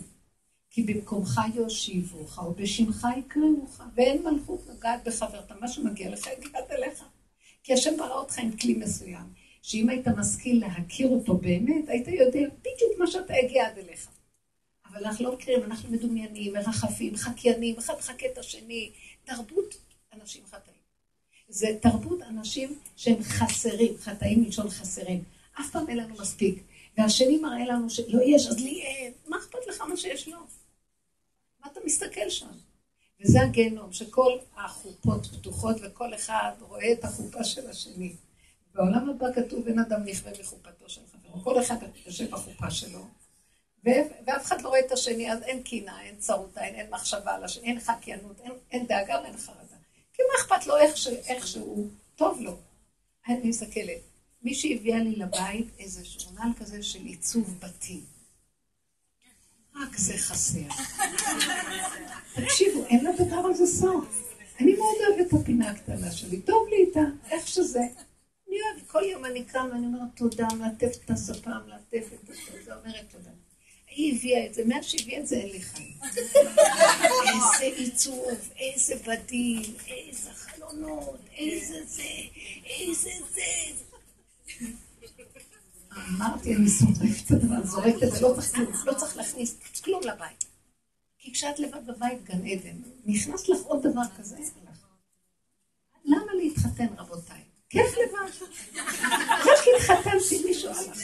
[0.71, 5.55] כי במקומך יושיבוך, ובשמך יקראוך, ואין מלכות לגעת בחברתה.
[5.61, 7.05] מה שמגיע לך, יגעת אליך.
[7.63, 9.27] כי השם ברא אותך עם כלי מסוים,
[9.63, 14.09] שאם היית משכיל להכיר אותו באמת, היית יודע בדיוק מה שאתה הגיע עד אליך.
[14.87, 18.91] אבל אנחנו לא מכירים, אנחנו מדומיינים, מרחפים, חקיינים, אחד מחכה את השני.
[19.25, 19.75] תרבות
[20.13, 20.70] אנשים חטאים.
[21.51, 25.23] זה תרבות אנשים שהם חסרים, חטאים מלשון חסרים.
[25.61, 26.63] אף פעם אין לנו מספיק.
[26.99, 29.13] והשני מראה לנו שלא יש, אז לי אין.
[29.29, 30.39] מה אכפת לך מה שיש לו?
[31.61, 32.51] מה אתה מסתכל שם?
[33.21, 38.13] וזה הגיהנום, שכל החופות פתוחות וכל אחד רואה את החופה של השני.
[38.75, 41.45] בעולם הבא כתוב אין אדם נכווה מחופתו של חברו.
[41.45, 43.07] כל אחד יושב בחופה שלו,
[43.85, 47.45] ואף אחד לא רואה את השני, אז אין קינה, אין צרותה, אין, אין מחשבה על
[47.45, 49.70] השני, אין חקיינות, אין, אין דאגה ואין חרדה.
[50.31, 52.57] מה אכפת לו איך, ש, איך שהוא, טוב לו.
[53.29, 54.01] אני מסתכלת,
[54.43, 58.05] מישהי הביאה לי לבית איזה שורנל כזה של עיצוב בתים.
[59.77, 60.69] רק זה חסר.
[62.35, 64.35] תקשיבו, אין לדבר הזה סוף.
[64.61, 67.81] אני מאוד אוהבת את הפינה הקטנה שלי, טוב לי איתה, איך שזה.
[68.49, 72.75] אני אוהבת, כל יום אני קם ואני אומרת תודה, מלטפת את הספה, מלטפת את זה,
[72.75, 73.31] אומרת תודה.
[73.91, 75.95] היא הביאה את זה, מאז שהביאה את זה אין לי חיים.
[77.29, 78.27] איזה עיצוב,
[78.57, 82.03] איזה בדים, איזה חלונות, איזה זה,
[82.65, 83.43] איזה זה.
[85.97, 90.45] אמרתי, אני שורפת את הדבר, זורקת את זה, לא כלום, לא צריך להכניס כלום לבית.
[91.19, 92.77] כי כשאת לבד בבית, גן עדן,
[93.07, 94.37] נכנס לך עוד דבר כזה,
[96.05, 97.41] למה להתחתן, רבותיי?
[97.71, 98.47] כיף לבד.
[99.31, 100.99] רק התחתנתי, מישהו הלך.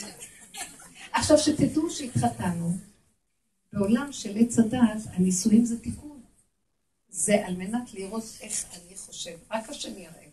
[1.17, 2.71] עכשיו, שתדעו שהתחתנו,
[3.73, 6.21] בעולם של עץ הדעת, הנישואים זה תיקון.
[7.09, 10.27] זה על מנת לראות איך אני חושב, רק השני יראה לי.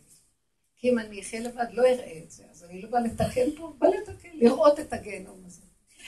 [0.78, 2.44] כי אם אני אחיה לבד, לא אראה את זה.
[2.52, 5.62] אז אני לא באה לתקן פה, באה לתקן, לראות את הגיהנום הזה.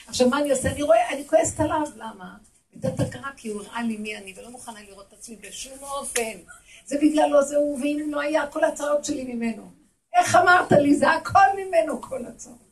[0.06, 0.72] עכשיו, מה אני עושה?
[0.72, 2.36] אני רואה, אני כועסת עליו, למה?
[2.72, 6.38] נתת הכרה כי הוא הראה לי מי אני, ולא מוכנה לראות את עצמי בשום אופן.
[6.86, 9.70] זה בגללו זה הוא, ואם לא היה, כל הצרות שלי ממנו.
[10.14, 10.94] איך אמרת לי?
[10.96, 12.65] זה הכל ממנו, כל הצרות.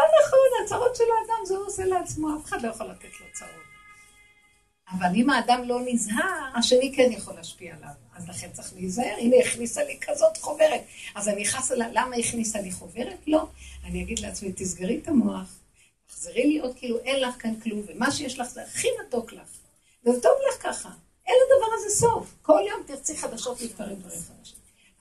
[0.00, 3.26] לא נכון, הצרות של האדם זה הוא עושה לעצמו, אף אחד לא יכול לתת לו
[3.32, 3.70] צרות.
[4.90, 7.90] אבל אם האדם לא נזהר, השני כן יכול להשפיע עליו.
[8.16, 10.80] אז לכן צריך להיזהר, הנה הכניסה לי כזאת חוברת.
[11.14, 13.18] אז אני אכעס עליה, למה הכניסה לי חוברת?
[13.26, 13.46] לא.
[13.84, 15.58] אני אגיד לעצמי, תסגרי את המוח,
[16.06, 19.48] תחזרי להיות כאילו אין לך כאן כלום, ומה שיש לך זה הכי מתוק לך.
[20.04, 20.88] וזה טוב לך ככה.
[21.26, 22.34] אין לדבר הזה סוף.
[22.42, 24.56] כל יום תרצי חדשות לבקרים דברים חדשים.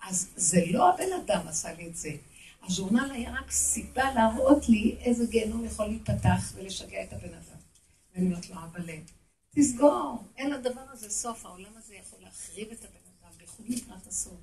[0.08, 2.10] אז זה לא הבן אדם עשה לי את זה.
[2.70, 7.60] הז'ורנל היה רק סיבה להראות לי איזה גיהנום יכול להיפתח ולשגע את הבן אדם.
[8.14, 8.90] ואני אומרת לו, אבל
[9.56, 14.40] תסגור, אין לדבר הזה סוף, העולם הזה יכול להחריב את הבן אדם, בייחוד לקראת הסוף.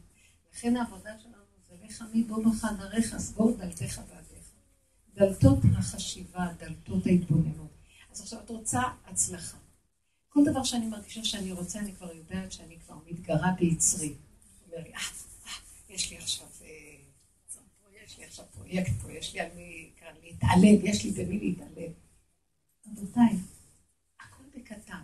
[0.52, 1.34] לכן העבודה שלנו
[1.68, 4.50] זה לך מבוא בחדריך, סגור דלתיך בעדיך.
[5.14, 7.70] דלתות החשיבה, דלתות ההתבוננות.
[8.12, 9.56] אז עכשיו את רוצה הצלחה.
[10.28, 14.14] כל דבר שאני מרגישה שאני רוצה, אני כבר יודעת שאני כבר מתגרה ביצרי.
[14.66, 15.00] אומר לי, אה,
[15.46, 15.52] אה,
[15.88, 16.46] יש לי עכשיו
[18.26, 21.92] עכשיו פרויקט פה, יש לי על מי כאן להתעלם, יש לי במי להתעלם.
[22.86, 23.36] רבותיי,
[24.20, 25.02] הכל בקטן.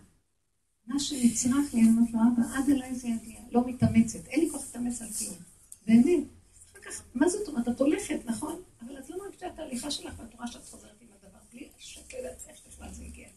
[0.87, 3.41] מה שנצרך לי, אני אומרת לו, אבא, עד אליי זה יגיע.
[3.51, 5.37] לא מתאמצת, אין לי כוח להתאמץ על כלום.
[5.87, 6.25] באמת.
[6.73, 7.69] אחר כך, מה זאת אומרת?
[7.69, 8.63] את הולכת, נכון?
[8.83, 12.17] אבל את לא מרגישה את ההליכה שלך ואת רואה שאת חוזרת עם הדבר בלי שקל
[12.49, 13.29] איך בכלל זה הגיע.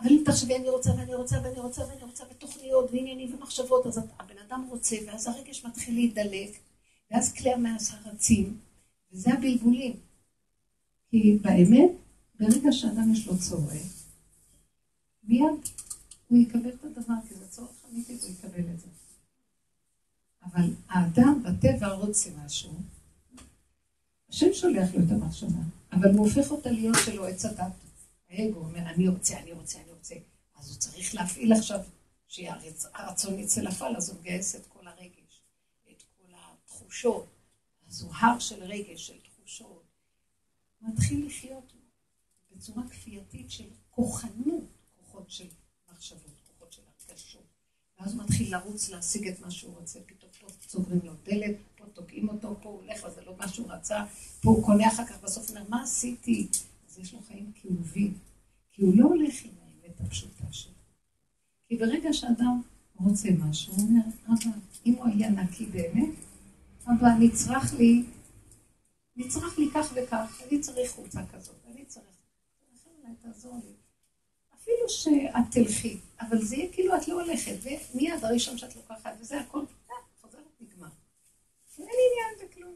[0.00, 3.98] אבל אם תחשבי, אני רוצה ואני רוצה ואני רוצה ואני רוצה ותוכניות ועניינים ומחשבות, אז
[4.18, 6.50] הבן אדם רוצה, ואז הרגש מתחיל להידלק,
[7.10, 8.58] ואז כלי המעשה רצים,
[9.12, 9.96] וזה הבלבולים.
[11.10, 11.90] כי באמת,
[12.40, 14.04] ברגע שאדם יש לו צורך,
[15.22, 15.68] מיד
[16.28, 18.86] הוא יקבל את הדבר, כי זה צורך אמיתי, הוא יקבל את זה.
[20.44, 22.72] אבל האדם בטבע רוצה משהו,
[24.28, 25.60] השם שולח לו את המחשבה,
[25.92, 27.72] אבל הוא הופך אותה להיות שלו עץ הדת.
[28.30, 30.14] האגו אומר, אני רוצה, אני רוצה, אני רוצה.
[30.58, 31.80] אז הוא צריך להפעיל עכשיו,
[32.28, 34.77] שהרצון יצא לפעל, אז הוא מגייס את כל.
[36.88, 37.26] תחושות,
[37.88, 38.06] אז
[38.38, 39.82] של רגש, של תחושות,
[40.80, 41.72] מתחיל לחיות
[42.50, 44.64] בצורה כפייתית של כוחנות,
[44.96, 45.46] כוחות של
[45.92, 47.46] מחשבות, כוחות של הרגשות.
[47.98, 51.84] ואז הוא מתחיל לרוץ להשיג את מה שהוא רוצה, פתאום פה צוברים לו דלת, פה
[51.94, 54.04] תוקעים אותו, פה הוא הולך, וזה לא מה שהוא רצה,
[54.40, 56.48] פה הוא קונה אחר כך, בסוף אומר, מה עשיתי?
[56.88, 58.18] אז יש לו חיים כאובים,
[58.70, 60.72] כי הוא לא הולך עם האמת הפשוטה שלו.
[61.68, 62.62] כי ברגע שאדם
[62.94, 64.50] רוצה משהו, הוא אומר, אבל
[64.86, 66.27] אם הוא היה נקי באמת,
[66.88, 68.04] אבל נצרך לי,
[69.16, 72.06] נצרך לי כך וכך, אני צריך חולצה כזאת, אני צריך,
[72.74, 73.72] לכן אולי תעזור לי.
[74.54, 79.40] אפילו שאת תלכי, אבל זה יהיה כאילו את לא הולכת, ומיד הראשון שאת לוקחת, וזה
[79.40, 80.88] הכל, אה, חוזרת, נגמר.
[81.78, 82.74] אין עניין בכלום.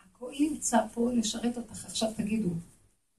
[0.00, 1.84] הכל נמצא פה לשרת אותך.
[1.84, 2.50] עכשיו תגידו,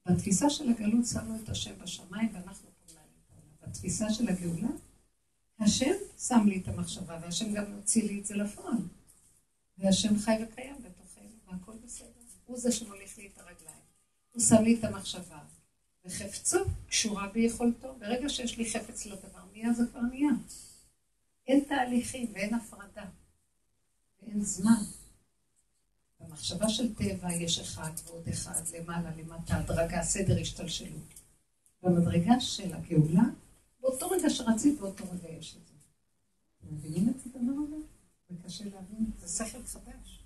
[0.05, 3.67] בתפיסה של הגלות שמנו את השם בשמיים ואנחנו פה מעלים.
[3.67, 4.67] בתפיסה של הגאולה,
[5.59, 8.77] השם שם לי את המחשבה, והשם גם מוציא לי את זה לפועל.
[9.77, 12.09] והשם חי וקיים בתוכנו, והכל בסדר.
[12.45, 13.79] הוא זה שמוליך לי את הרגליים.
[14.31, 15.39] הוא שם לי את המחשבה,
[16.05, 16.57] וחפצו
[16.87, 17.95] קשורה ביכולתו.
[17.99, 20.31] ברגע שיש לי חפץ לדבר, נהיה זה כבר נהיה.
[21.47, 23.05] אין תהליכים ואין הפרדה.
[24.21, 24.83] ואין זמן.
[26.19, 31.13] במחשבה של טבע יש אחד ועוד אחד, למעלה, למטה, הדרגה, סדר השתלשלות.
[31.83, 33.23] במדרגה של הגאולה,
[33.81, 35.73] באותו רגע שרצית, באותו רגע יש את זה.
[36.57, 37.94] אתם מבינים את הדבר הזה?
[38.35, 40.23] זה קשה להבין, זה שכל חדש.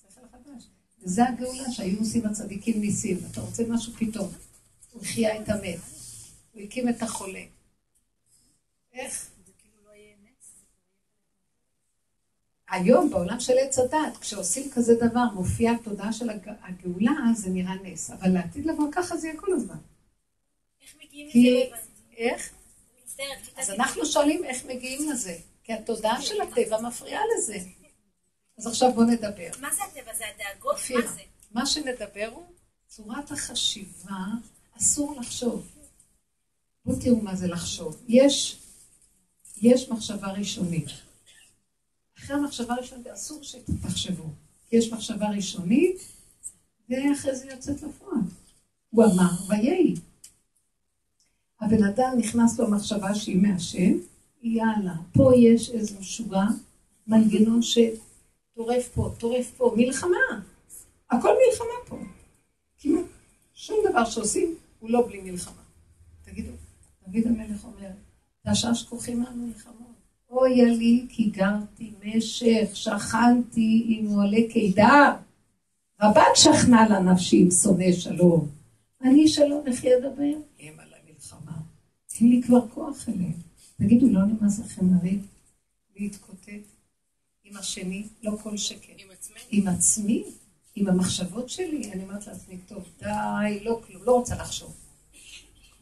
[0.00, 0.64] שכל חדש.
[1.02, 3.18] וזה הגאולה שהיו עושים הצדיקים ניסים.
[3.30, 4.32] אתה רוצה משהו פתאום.
[4.92, 5.78] הוא החיה את המת.
[6.52, 7.44] הוא הקים את החולה.
[8.92, 9.30] איך?
[12.70, 16.30] היום בעולם של עץ הדת, כשעושים כזה דבר, מופיעה התודעה של
[16.62, 18.10] הגאולה, זה נראה נס.
[18.10, 19.78] אבל לעתיד לבוא ככה זה יהיה כל הזמן.
[20.82, 21.28] איך מגיעים.
[21.28, 21.76] לזה?
[22.16, 22.52] איך?
[23.56, 25.38] אז אנחנו שואלים איך מגיעים לזה.
[25.64, 27.58] כי התודעה של הטבע מפריעה לזה.
[28.58, 29.50] אז עכשיו בואו נדבר.
[29.60, 30.14] מה זה הטבע?
[30.14, 30.76] זה הדאגות?
[30.90, 31.20] מה זה?
[31.50, 32.44] מה שנדבר הוא
[32.86, 34.24] צורת החשיבה,
[34.78, 35.66] אסור לחשוב.
[36.84, 38.02] בואו תראו מה זה לחשוב.
[38.08, 38.58] יש,
[39.56, 40.88] יש מחשבה ראשונית.
[42.18, 44.24] אחרי המחשבה הראשונית אסור שתחשבו.
[44.72, 45.96] יש מחשבה ראשונית,
[46.88, 48.18] ואחרי זה יוצאת לפועל.
[48.90, 49.94] הוא אמר, ויהי.
[51.60, 53.98] הבן אדם נכנס לו מחשבה שהיא מהשם,
[54.44, 56.46] יאללה, פה יש איזו שורה,
[57.06, 60.40] מנגנון שטורף פה, טורף פה, מלחמה.
[61.10, 61.96] הכל מלחמה פה.
[62.78, 63.04] כמעט.
[63.54, 65.62] שום דבר שעושים הוא לא בלי מלחמה.
[66.24, 66.50] תגידו,
[67.06, 67.90] דוד המלך אומר,
[68.48, 69.94] תשש כוחי מהמלחמות.
[70.30, 75.12] אוי לי כי גרתי משך, שכנתי עם מועלי קידר.
[76.02, 78.48] רבת שכנה לה נפשי עם שונא שלום.
[79.02, 80.38] אני שלום, איך ידבר?
[80.60, 81.58] הם על המלחמה.
[82.20, 83.53] אין לי כבר כוח אליהם.
[83.78, 85.26] תגידו, לא נמאס לכם לריב?
[85.96, 86.48] להתקוטט
[87.44, 88.08] עם השני?
[88.22, 88.92] לא כל שכן.
[88.98, 89.40] עם עצמנו.
[89.50, 90.24] עם עצמי?
[90.74, 91.92] עם המחשבות שלי?
[91.92, 94.74] אני אומרת לעצמי, טוב, די, לא כלום, לא רוצה לחשוב.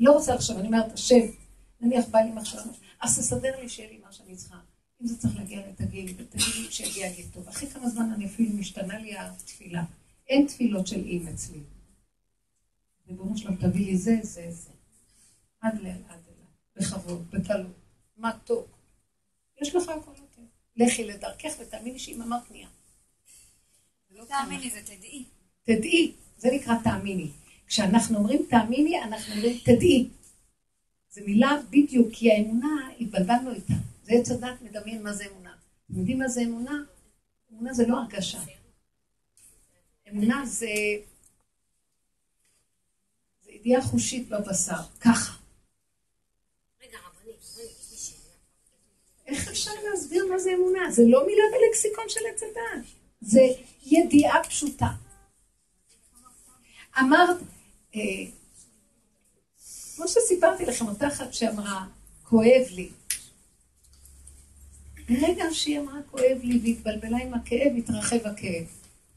[0.01, 1.27] לא רוצה לחשוב, אני אומרת, השם,
[1.81, 2.63] נניח בא לי מחשבה,
[3.01, 4.59] אז תסדר לי שיהיה לי מה שאני צריכה.
[5.03, 7.49] אם זה צריך להגיע לתגיל, ותגיד לי שיגיע לי טוב.
[7.49, 9.85] אחרי כמה זמן אני אפילו משתנה לי התפילה.
[10.29, 11.61] אין תפילות של אם אצלי.
[13.09, 14.71] ריבונו שלום, תביא לי זה, זה, זה.
[15.61, 16.47] עד לאל, עד אליי.
[16.77, 17.82] בכבוד, בקלות.
[18.23, 18.67] מתוק.
[19.63, 20.43] יש לך הכל יותר.
[20.77, 22.69] לכי לדרכך ותאמיני שאם אמרת נהיה.
[24.11, 25.25] לא תאמיני, זה תדעי.
[25.63, 27.31] תדעי, זה נקרא תאמיני.
[27.67, 30.09] כשאנחנו אומרים תאמיני, אנחנו אומרים תדעי.
[31.11, 33.75] זו מילה בדיוק, כי האמונה, התבלבלנו איתה.
[34.03, 35.55] זה עץ הדת מדמיין מה זה אמונה.
[35.87, 36.75] אתם יודעים מה זה אמונה?
[37.53, 38.39] אמונה זה לא הרגשה.
[40.11, 40.67] אמונה זה,
[43.45, 45.37] זה ידיעה חושית בבשר, ככה.
[46.83, 48.35] רגע, רבנית, רגע, יש לי שאלה.
[49.33, 50.90] איך אפשר להסביר מה זה אמונה?
[50.90, 52.85] זה לא מילה בלקסיקון של עץ הדת.
[53.21, 53.40] זה
[53.87, 54.88] ידיעה פשוטה.
[56.99, 57.37] אמרת,
[57.95, 58.01] אה,
[59.97, 61.87] כמו שסיפרתי לכם, אותה אחת שאמרה,
[62.23, 62.90] כואב לי.
[65.09, 68.66] ברגע שהיא אמרה כואב לי והתבלבלה עם הכאב, התרחב הכאב.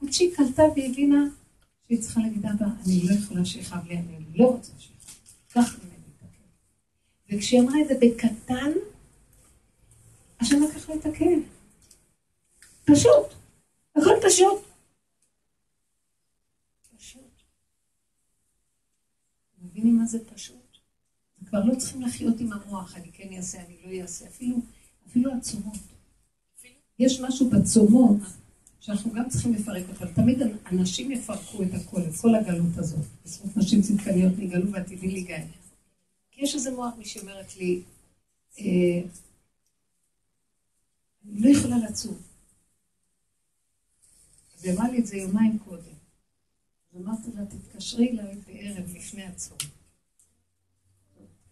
[0.01, 1.23] עד שהיא קלטה והבינה
[1.87, 4.95] שהיא צריכה להגיד, אבא, אני לא יכולה שיכאב לי, אני לא רוצה שיכאב.
[5.53, 7.37] קח ממני את הכאב.
[7.37, 8.71] וכשהיא אמרה את זה בקטן,
[10.39, 11.39] השם לקח לה את הכאב.
[12.85, 13.33] פשוט.
[13.95, 14.63] הכל פשוט.
[16.97, 17.21] פשוט.
[19.61, 20.55] מבינים מה זה פשוט?
[21.45, 24.57] כבר לא צריכים לחיות עם המוח, אני כן אעשה, אני לא אעשה, אפילו,
[25.07, 25.77] אפילו הצומות.
[26.99, 28.17] יש משהו בצומות
[28.79, 30.13] שאנחנו גם צריכים לפרק אותם.
[30.13, 33.05] תמיד אנשים יפרקו את הכל, את כל הגלות הזאת.
[33.25, 35.45] בזכות נשים צדקניות נגאלו ועתידי להיגאל.
[36.31, 37.81] כי יש איזה מוח, מי שאומרת לי,
[38.59, 39.01] אה,
[41.25, 42.17] לא יכולה לצום.
[44.57, 45.95] אז היא אמרה לי את זה יומיים קודם.
[46.93, 49.57] אז אמרתי לה, תתקשרי אליי בערב לפני הצום.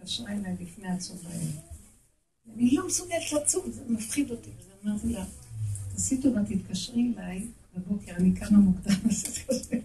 [0.03, 1.73] התקשרה אליי לפני הצום בערב.
[2.53, 4.49] אני לא מסוגלת לצום, זה מפחיד אותי.
[4.59, 5.25] אז אמרתי לה,
[5.93, 9.81] תעשי טובה, תתקשרי אליי בבוקר, אני קמה מוקדם, אז תתקשרי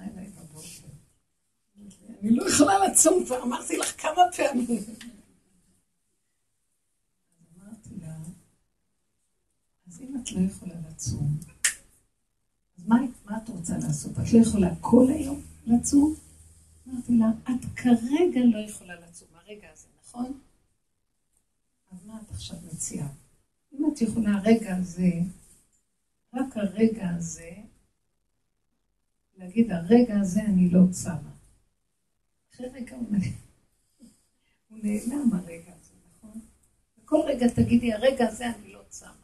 [0.00, 0.88] אליי בבוקר.
[2.22, 4.84] אני לא יכולה לצום כבר, אמרתי לך כמה פעמים.
[7.38, 8.16] אז אמרתי לה,
[9.88, 11.38] אז אם את לא יכולה לצום,
[12.78, 14.12] אז מה, מה את רוצה לעשות?
[14.12, 16.14] את לא יכולה כל היום לצום?
[16.88, 20.40] אמרתי לה, את כרגע לא יכולה לצום, הרגע הזה, נכון?
[21.92, 23.08] אז מה את עכשיו מציעה?
[23.72, 25.10] אם את יכולה הרגע הזה,
[26.34, 27.50] רק הרגע הזה,
[29.38, 31.30] להגיד, הרגע הזה אני לא צמה.
[32.54, 36.40] אחרי רגע הוא נעלם, הרגע הזה, נכון?
[36.98, 39.19] וכל רגע תגידי, הרגע הזה אני לא צמה.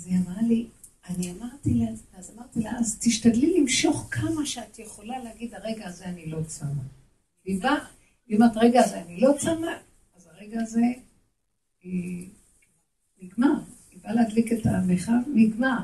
[0.00, 0.68] אז היא אמרה לי,
[1.08, 6.04] אני אמרתי לה, אז אמרתי לה, אז תשתדלי למשוך כמה שאת יכולה להגיד, הרגע הזה
[6.04, 6.82] אני לא צמה.
[7.44, 7.84] והיא באה,
[8.26, 9.78] היא אומרת, רגע הזה אני לא צמה,
[10.16, 10.80] אז הרגע הזה
[11.82, 12.28] היא
[13.22, 13.54] נגמר.
[13.90, 15.78] היא באה להדליק את המרחב, נגמר.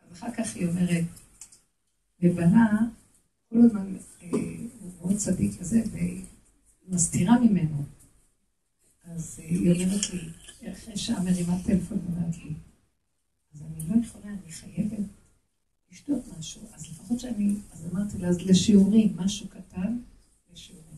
[0.00, 1.04] אז אחר כך היא אומרת,
[2.20, 2.88] ובנה,
[3.50, 4.28] כל הזמן, אה,
[4.80, 6.24] הוא מאוד צדיק כזה, והיא
[6.88, 7.84] מסתירה ממנו.
[9.04, 12.52] אז אה, היא אומרת לי, אחרי שעה מרימה טלפון ואומרת לי,
[13.54, 15.06] אז אני לא יכולה, אני חייבת
[15.90, 16.62] לשתות משהו.
[16.74, 19.98] אז לפחות שאני, אז אמרתי לה, אז לשיעורים, משהו קטן,
[20.52, 20.96] לשיעורים.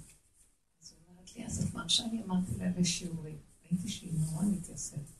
[0.82, 2.22] אז היא אומרת לי, אז את מרשה לי?
[2.22, 3.36] אמרתי לה, לשיעורים.
[3.64, 5.10] ראיתי שהיא נורא מתייסרת.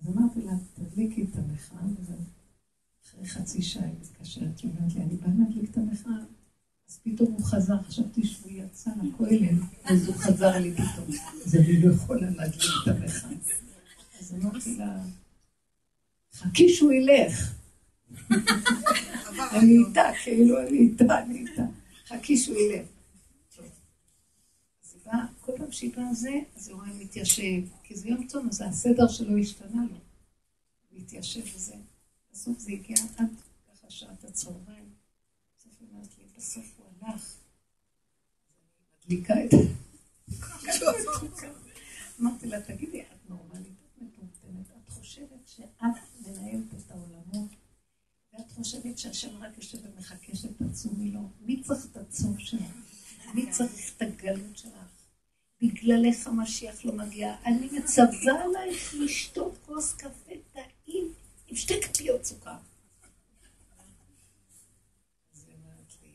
[0.00, 5.16] אז אמרתי לה, תדליקי את המחאה, ואחרי חצי שעה היא מתקשרת, היא אומרת לי, אני
[5.16, 6.24] באה להדליק את המחאה.
[6.88, 11.08] אז פתאום הוא חזר, חשבתי שהוא יצא לכולל, אז הוא חזר לי פתאום.
[11.46, 13.30] אז אני לא יכולה להדליק את המחאה.
[14.20, 15.04] אז אמרתי לה,
[16.36, 17.54] חכי שהוא ילך.
[19.56, 21.62] אני איתה, כאילו אני איתה, אני איתה.
[22.06, 22.86] חכי שהוא ילך.
[24.84, 24.96] אז
[25.40, 29.08] כל פעם שהיא באה זה, אז היא רואה מתיישב, כי זה יום צום, אז הסדר
[29.08, 29.98] שלו השתנה לו.
[30.92, 31.74] מתיישב וזה.
[32.32, 33.28] בסוף זה הגיע עד
[33.68, 34.90] ככה שעת הצהריים.
[35.58, 37.34] בסוף היא אומרת לי, בסוף הוא הלך.
[39.04, 39.58] מדליקה את זה.
[42.20, 45.82] אמרתי לה, תגידי, את נורמלית, את מטומטמת, את חושבת שאת
[46.26, 47.50] מנהלת את העולמות,
[48.32, 51.20] ואת חושבת שהשם רק יושב ומחכה שתצומי לו.
[51.40, 52.60] מי צריך את הצום שלך?
[53.34, 54.72] מי צריך את הגלות שלך?
[55.62, 57.34] בגללך המשיח לא מגיע.
[57.44, 61.12] אני מצווה עלייך לשתות כוס קפה טעים
[61.46, 62.56] עם שתי כפיות סוכר.
[65.34, 66.08] אז היא אומרת לי,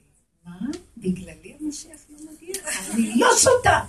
[0.45, 0.59] מה?
[0.97, 2.55] בגללי המשיח לא מגיע?
[2.93, 3.79] אני לא שותה!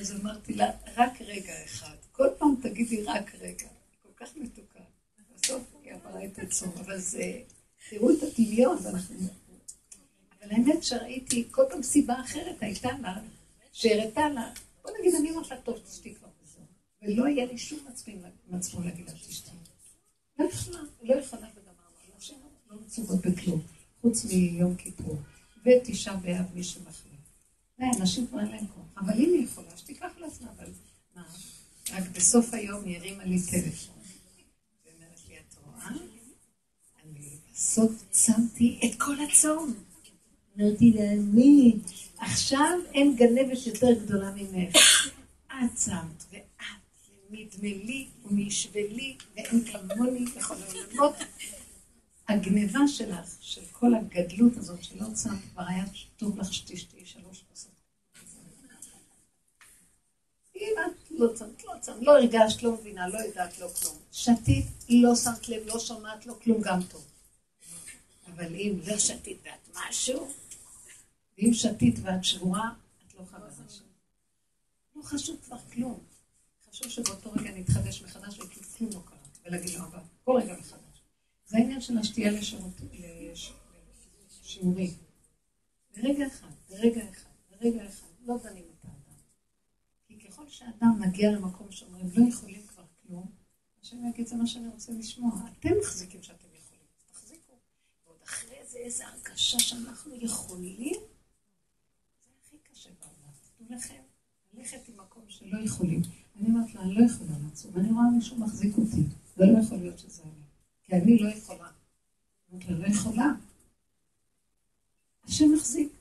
[0.00, 1.96] אז אמרתי לה, רק רגע אחד.
[2.12, 3.68] כל פעם תגידי רק רגע.
[4.02, 4.80] כל כך מתוקה.
[5.34, 7.42] בסוף היא עברה את הצום, אבל זה...
[7.90, 9.16] תראו את הדמיון, ואנחנו...
[10.42, 13.20] אבל האמת שראיתי, כל פעם סיבה אחרת הייתה לה,
[13.72, 16.62] שהראתה לה, בוא נגיד, אני אומרת לה, טוב, תשתי כבר וזהו.
[17.02, 17.78] ולא היה לי שום
[18.52, 19.50] מצפון להגיד לה, תשתי.
[20.38, 22.16] לא יכולה, לא יכולה וגמרנו.
[22.16, 22.36] נשים
[22.70, 23.62] לא מצוות בכלום,
[24.00, 25.18] חוץ מיום כיפור.
[25.64, 27.13] ותשעה באב מי שמחליט.
[27.80, 28.84] אנשים כבר אין להם כוח.
[28.96, 30.70] אבל אם היא יכולה, שתיקח לעצמה, אבל
[31.16, 31.22] מה?
[31.90, 33.94] רק בסוף היום היא הרימה לי טלפון.
[34.84, 35.88] ואומרת לי, את רואה?
[37.04, 39.74] אני בסוף צמתי את כל הצום.
[40.56, 41.76] אמרתי לה, מי?
[42.18, 44.76] עכשיו אין גנבת יותר גדולה ממך.
[45.46, 46.42] את צמת, ואת,
[47.30, 51.14] נדמה לי ומישווה לי, ואין כמוני בכל העולמות.
[52.28, 55.84] הגניבה שלך, של כל הגדלות הזאת שלא צמת, כבר היה
[56.16, 57.23] טוב לך שתשתי שלוש
[60.56, 63.96] אם את לא צמת, לא צמת, לא הרגשת, לא מבינה, לא יודעת, לא כלום.
[64.12, 67.04] שתית, לא שמת לב, לא שומעת, לא כלום, גם טוב.
[68.26, 70.28] אבל אם לא שתית ואת משהו,
[71.38, 72.70] ואם שתית ואת שבורה,
[73.06, 73.84] את לא חווה משהו.
[74.96, 75.98] לא חשוב כבר כלום.
[76.70, 79.18] חשוב שבאותו רגע נתחדש מחדש וכאילו כלום לא קרה.
[79.46, 81.02] ולהגיד לו, אבל כל רגע מחדש.
[81.46, 82.32] זה העניין של השתייה
[84.42, 84.94] לשיעורים.
[85.96, 88.73] ברגע אחד, ברגע אחד, ברגע אחד, לא דנים
[90.34, 93.30] ככל שאדם מגיע למקום שאומרים, לא יכולים כבר כלום,
[93.82, 95.32] השם יגיד, זה מה שאני רוצה לשמוע.
[95.58, 97.52] אתם מחזיקים שאתם יכולים, תחזיקו.
[98.06, 101.00] ועוד אחרי זה איזו הרגשה שאנחנו יכולים,
[102.24, 103.32] זה הכי קשה בעולם.
[103.58, 104.02] תנו לכם
[104.54, 106.02] ללכת למקום שלא יכולים.
[106.36, 109.02] אני אומרת לה, אני לא יכולה לעצום, אני רואה מישהו מחזיק אותי,
[109.36, 110.32] זה לא יכול להיות שזה אני.
[110.82, 111.70] כי אני לא יכולה.
[112.52, 113.32] אמרתי לה, לא יכולה.
[115.24, 115.92] השם מחזיק.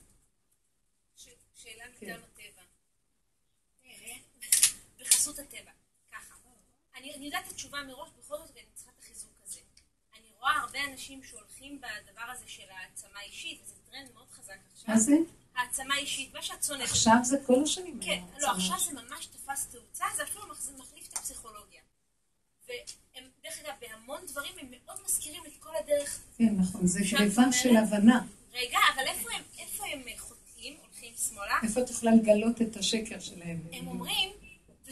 [1.56, 2.64] שאלה מטעם הטבע.
[5.24, 5.72] בחסות הטבע,
[6.12, 6.36] ככה.
[6.96, 9.60] אני יודעת את התשובה מראש, בכל זאת אני צריכה את החיזוק הזה.
[10.18, 14.94] אני רואה הרבה אנשים שהולכים בדבר הזה של העצמה אישית, וזה טרנד מאוד חזק עכשיו.
[14.94, 15.16] מה זה?
[15.56, 16.90] העצמה אישית, מה שאת שונאת.
[16.90, 18.00] עכשיו זה כל השנים.
[18.02, 20.46] כן, לא, עכשיו זה ממש תפס תאוצה, זה אפילו
[20.78, 21.82] מחליף את הפסיכולוגיה.
[22.68, 26.20] והם, דרך אגב, בהמון דברים הם מאוד מזכירים את כל הדרך.
[26.38, 28.26] כן, נכון, זה גניבה של הבנה.
[28.54, 31.60] רגע, אבל איפה הם, איפה הם חוטאים, הולכים שמאלה?
[31.64, 33.62] איפה את יכולה לגלות את השקר שלהם?
[33.72, 34.30] הם אומרים,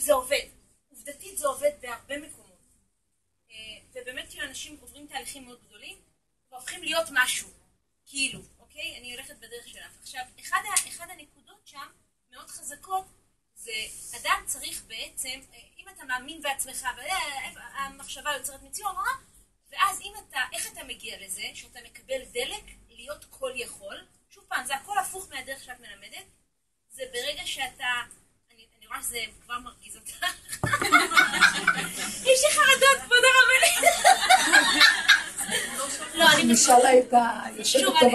[0.01, 0.45] וזה עובד.
[0.89, 2.59] עובדתית זה עובד בהרבה מקומות.
[3.51, 3.55] אה,
[3.93, 5.97] ובאמת כאילו אנשים עוברים תהליכים מאוד גדולים,
[6.51, 7.49] והופכים להיות משהו.
[8.05, 8.97] כאילו, אוקיי?
[8.97, 9.91] אני הולכת בדרך שלך.
[10.01, 11.87] עכשיו, אחד, אחד הנקודות שם,
[12.31, 13.05] מאוד חזקות,
[13.55, 13.71] זה
[14.17, 15.41] אדם צריך בעצם,
[15.77, 16.87] אם אתה מאמין בעצמך,
[17.55, 18.95] המחשבה יוצרת מציאות,
[19.69, 24.65] ואז אם אתה, איך אתה מגיע לזה, שאתה מקבל דלק להיות כל יכול, שוב פעם,
[24.65, 26.25] זה הכל הפוך מהדרך שאת מלמדת,
[26.89, 28.01] זה ברגע שאתה,
[28.91, 30.25] רואה שזה כבר מרגיז אותך.
[32.29, 33.95] יש לי חרדות, כבוד הרבנית.
[36.15, 36.55] לא, אני
[37.83, 38.05] טוב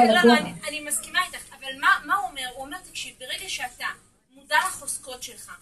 [0.69, 2.49] אני, מסכימה איתך, אבל מה, הוא אומר?
[2.55, 3.87] הוא אומר, תקשיב, ברגע שאתה
[4.31, 5.53] מודע לחוזקות שלך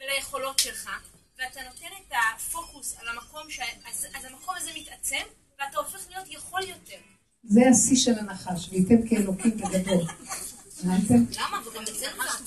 [0.00, 0.90] וליכולות שלך,
[1.38, 3.60] ואתה נותן את הפוקוס על המקום, ש...
[3.90, 5.22] אז, אז המקום הזה מתעצם,
[5.58, 6.98] ואתה הופך להיות יכול יותר.
[7.42, 10.04] זה השיא של הנחש, וייתם כאלוקים בגדול.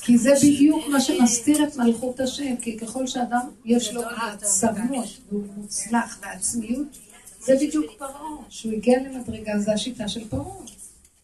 [0.01, 5.45] כי זה בדיוק מה שמסתיר את מלכות השם, כי ככל שאדם יש לו העצמות והוא
[5.55, 6.87] מוצלח ועצמיות,
[7.39, 10.57] זה בדיוק פרעה, שהוא הגיע למדרגה, זה השיטה של פרעה.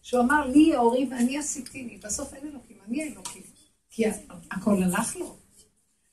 [0.02, 3.42] שהוא אמר לי יאורי ואני עשיתיני, בסוף אין אלוקים, אני האלוקים,
[3.90, 4.04] כי
[4.50, 5.36] הכל הלך לו.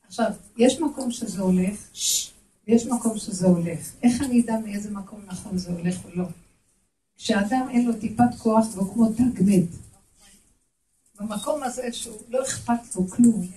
[0.07, 1.75] עכשיו, יש מקום שזה הולך,
[2.67, 3.79] ויש מקום שזה הולך.
[4.03, 6.25] איך אני אדע מאיזה מקום נכון זה הולך או לא?
[7.17, 9.90] כשאדם אין לו טיפת כוח והוא כמו תג מת.
[11.22, 13.47] במקום הזה שהוא לא אכפת לו כלום,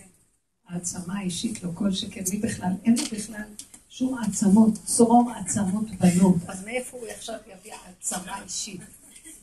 [0.68, 3.42] העצמה האישית לו כל שכן, מי בכלל, אין לו בכלל
[3.88, 8.80] שום עצמות, צרור עצמות בנות, אז מאיפה הוא עכשיו יביא עצמה אישית?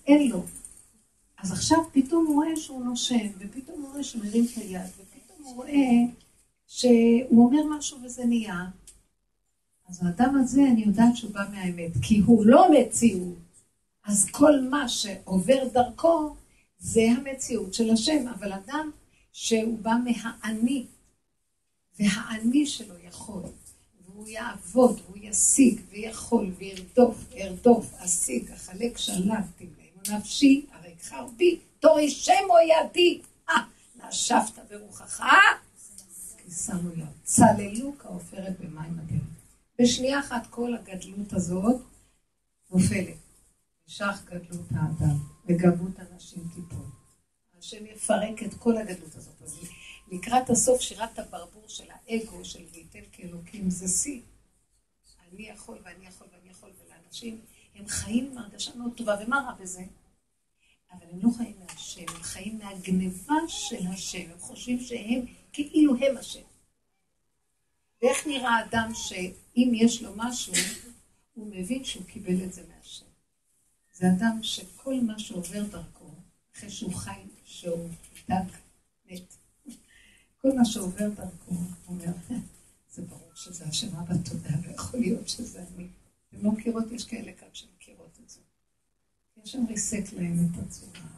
[0.07, 0.43] אין לו.
[1.38, 5.43] אז עכשיו פתאום הוא רואה שהוא נושם, ופתאום הוא רואה שהוא מרים את היד, ופתאום
[5.43, 5.89] הוא רואה
[6.67, 8.65] שהוא אומר משהו וזה נהיה.
[9.89, 13.36] אז האדם הזה, אני יודעת שהוא בא מהאמת, כי הוא לא מציאות.
[14.05, 16.36] אז כל מה שעובר דרכו,
[16.82, 18.91] זה המציאות של השם, אבל אדם
[19.32, 20.86] שהוא בא מהאני,
[21.99, 23.43] והאני שלו יכול,
[24.05, 30.65] והוא יעבוד, והוא ישיג, ויכול, וירדוף, וירדוף, אשיג, אחלק שלב, תמלאנו נפשי,
[31.01, 33.55] חרבי, תורי שמו ידי, אה,
[33.95, 35.23] נשבת ברוחך,
[36.38, 37.05] כי שמו יד.
[37.23, 39.21] צללו כעופרת במים הדרך.
[39.79, 41.82] בשנייה אחת כל הגדלות הזאת
[42.71, 43.15] נופלת.
[43.88, 46.85] נשך גדלות האדם, וגבות הנשים תיפול.
[47.59, 49.41] השם יפרק את כל הגדלות הזאת.
[49.41, 49.59] אז
[50.11, 54.21] לקראת הסוף שירת הברבור של האגו, של וייתן כאלוקים, זה שיא.
[55.31, 57.41] אני יכול ואני יכול ואני יכול, ולאנשים,
[57.75, 59.83] הם חיים עם הרגשה מאוד טובה, ומה רע בזה?
[60.91, 66.17] אבל הם לא חיים מהשם, הם חיים מהגניבה של השם, הם חושבים שהם כאילו הם
[66.17, 66.43] השם.
[68.01, 70.53] ואיך נראה אדם שאם יש לו משהו,
[71.33, 73.11] הוא מבין שהוא קיבל את זה מהשם.
[74.01, 76.09] זה אדם שכל מה שעובר דרכו,
[76.55, 77.89] אחרי שהוא חי, שהוא
[78.29, 78.57] דק,
[79.05, 79.35] מת,
[80.37, 82.11] כל מה שעובר דרכו, הוא אומר,
[82.89, 85.87] זה ברור שזה השם אבא תודה, ויכול להיות שזה אני.
[86.29, 88.39] אתם לא מכירות, יש כאלה כאן שמכירות את זה.
[89.43, 91.09] השם ריסק להם את הצורה,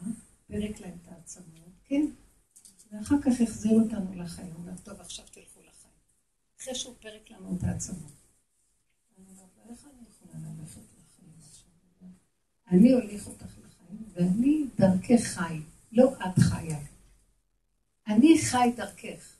[0.46, 2.06] פירק להם את העצמות, כן,
[2.92, 4.52] ואחר כך החזיר אותנו לחיים.
[4.52, 5.94] הוא אומר, טוב, עכשיו תלכו לחיים.
[6.60, 8.12] אחרי שהוא פירק לנו את העצמות.
[9.18, 10.93] אני אומרת איך אני יכולה ללכת?
[12.70, 15.60] אני הוליך אותך לחיים, ואני דרכך חי,
[15.92, 16.78] לא את חיה.
[18.06, 19.36] אני חי דרכך.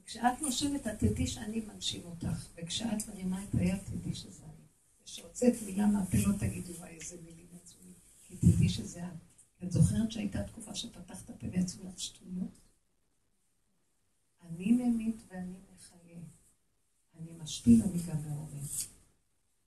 [0.00, 4.64] וכשאת נושמת, את תדעי שאני מנשים אותך, וכשאת מרימה את היד, תדעי שזה אני.
[5.02, 7.46] וכשהוצאת מילה מהפה, לא תגידי, וואי, איזה מילים
[7.84, 9.24] לי, כי תדעי שזה את.
[9.64, 12.60] את זוכרת שהייתה תקופה שפתחת פה ויצאו לך שטויות?
[14.42, 16.18] אני ממית ואני מחיה.
[17.20, 18.60] אני משפיל, אני גם מעורר.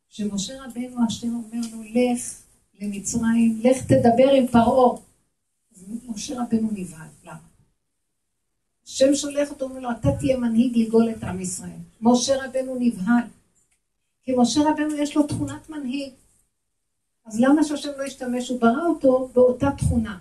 [0.10, 2.47] כשמשה רבנו, השם אומר לו, לך
[2.82, 4.98] למצרים, לך תדבר עם פרעה.
[5.76, 7.48] אז משה רבנו נבהל, למה?
[8.86, 11.80] השם שולח אותו, אומר לו, אתה תהיה מנהיג לגאול את עם ישראל.
[12.02, 13.24] משה רבנו נבהל.
[14.24, 16.14] כי משה רבנו יש לו תכונת מנהיג.
[17.26, 18.50] אז למה שהשם לא ישתמש?
[18.50, 20.18] הוא ברא אותו באותה תכונה.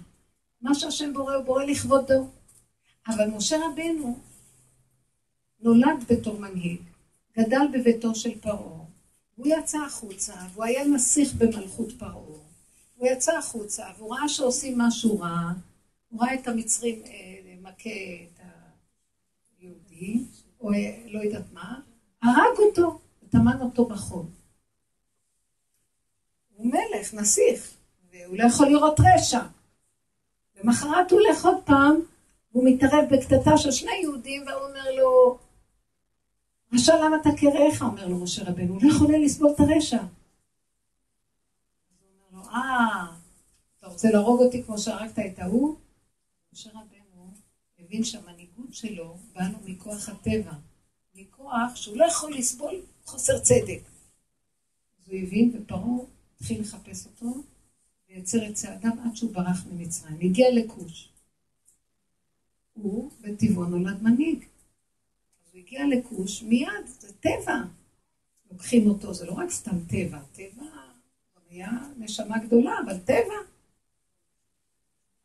[0.62, 2.26] מה שהשם בורא, הוא בורא לכבודו.
[3.08, 4.18] אבל משה רבנו
[5.60, 6.80] נולד בתור מנהיג,
[7.38, 8.84] גדל בביתו של פרעה,
[9.36, 12.45] הוא יצא החוצה, והוא היה נסיך במלכות פרעה.
[12.96, 15.52] הוא יצא החוצה, והוא ראה שעושים משהו רע,
[16.08, 17.90] הוא ראה את המצרים אה, מכה
[18.22, 18.40] את
[19.58, 20.24] היהודי,
[20.60, 21.80] או אה, לא יודעת מה,
[22.22, 24.24] הרג אותו, וטמן אותו בחול.
[26.56, 27.74] הוא מלך, נסיך,
[28.12, 29.40] והוא לא יכול לראות רשע.
[30.60, 31.96] למחרת הוא הולך עוד פעם,
[32.52, 35.38] והוא מתערב בקטטה של שני יהודים, והוא אומר לו,
[36.74, 37.82] רשע למה אתה כרעך?
[37.82, 39.96] אומר לו משה רבנו, הוא לא יכול לסבול את הרשע.
[39.96, 40.02] אז
[42.02, 43.06] הוא אומר לו, אה,
[43.78, 45.76] אתה רוצה להרוג אותי כמו שהרגת את ההוא?
[46.52, 47.30] משה רבנו
[47.78, 50.52] הבין שהמנהיגות שלו באה לו מכוח הטבע,
[51.14, 53.80] מכוח שהוא לא יכול לסבול חוסר צדק.
[54.98, 55.82] אז הוא הבין, ופרעה
[56.40, 57.42] התחיל לחפש אותו,
[58.08, 60.16] ויצר את צעדיו עד שהוא ברח ממצרים.
[60.20, 61.08] הגיע לכוש.
[62.72, 64.38] הוא בטבעו נולד מנהיג.
[64.38, 67.62] אז הוא הגיע לכוש מיד, זה טבע.
[68.50, 70.75] לוקחים אותו, זה לא רק סתם טבע, טבע
[71.56, 73.34] היה נשמה גדולה, אבל טבע.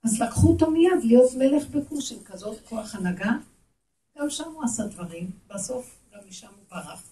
[0.04, 3.32] אז לקחו אותו מיד להיות מלך בכוש עם כזאת כוח הנהגה.
[4.18, 7.04] גם שם הוא עשה דברים, בסוף גם משם הוא ברח.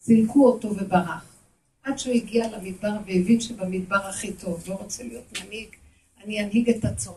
[0.00, 1.32] סילקו אותו וברח.
[1.82, 5.68] עד שהוא הגיע למדבר והבין שבמדבר הכי טוב, לא רוצה להיות מנהיג,
[6.24, 7.12] אני אנהיג את הצאן.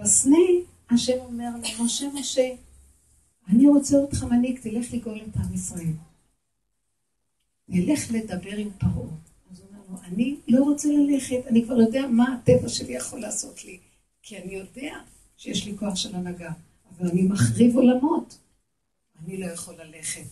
[0.00, 0.36] בסנה
[0.90, 2.54] השם אומר לו, משה משה,
[3.48, 5.92] אני רוצה אותך מנהיג, תלך לגאול את עם ישראל.
[7.68, 9.08] נלך לדבר עם פרעה.
[9.50, 13.20] אז הוא אומר לו, אני לא רוצה ללכת, אני כבר יודע מה הטבע שלי יכול
[13.20, 13.78] לעשות לי,
[14.22, 14.94] כי אני יודע
[15.36, 16.52] שיש לי כוח של הנהגה,
[16.90, 18.38] אבל אני מחריב עולמות.
[19.24, 20.30] אני לא יכול ללכת.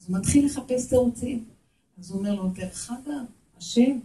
[0.00, 1.44] אז הוא מתחיל לחפש תירוצים.
[1.98, 3.24] אז הוא אומר לו, דרך אגב,
[3.56, 3.98] השם,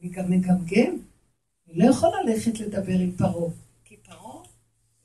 [0.00, 0.96] אני גם מגמגם,
[1.68, 3.50] אני לא יכול ללכת לדבר עם פרעה,
[3.84, 4.42] כי פרעה,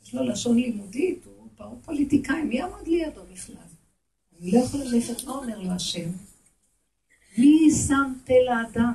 [0.04, 3.56] יש לו לשון לימודית, הוא פרעה פוליטיקאי, מי יעמוד לידו בכלל?
[4.39, 6.10] אני לא יכול ללכת, מה אומר לו השם?
[7.40, 8.94] מי שם תל האדם?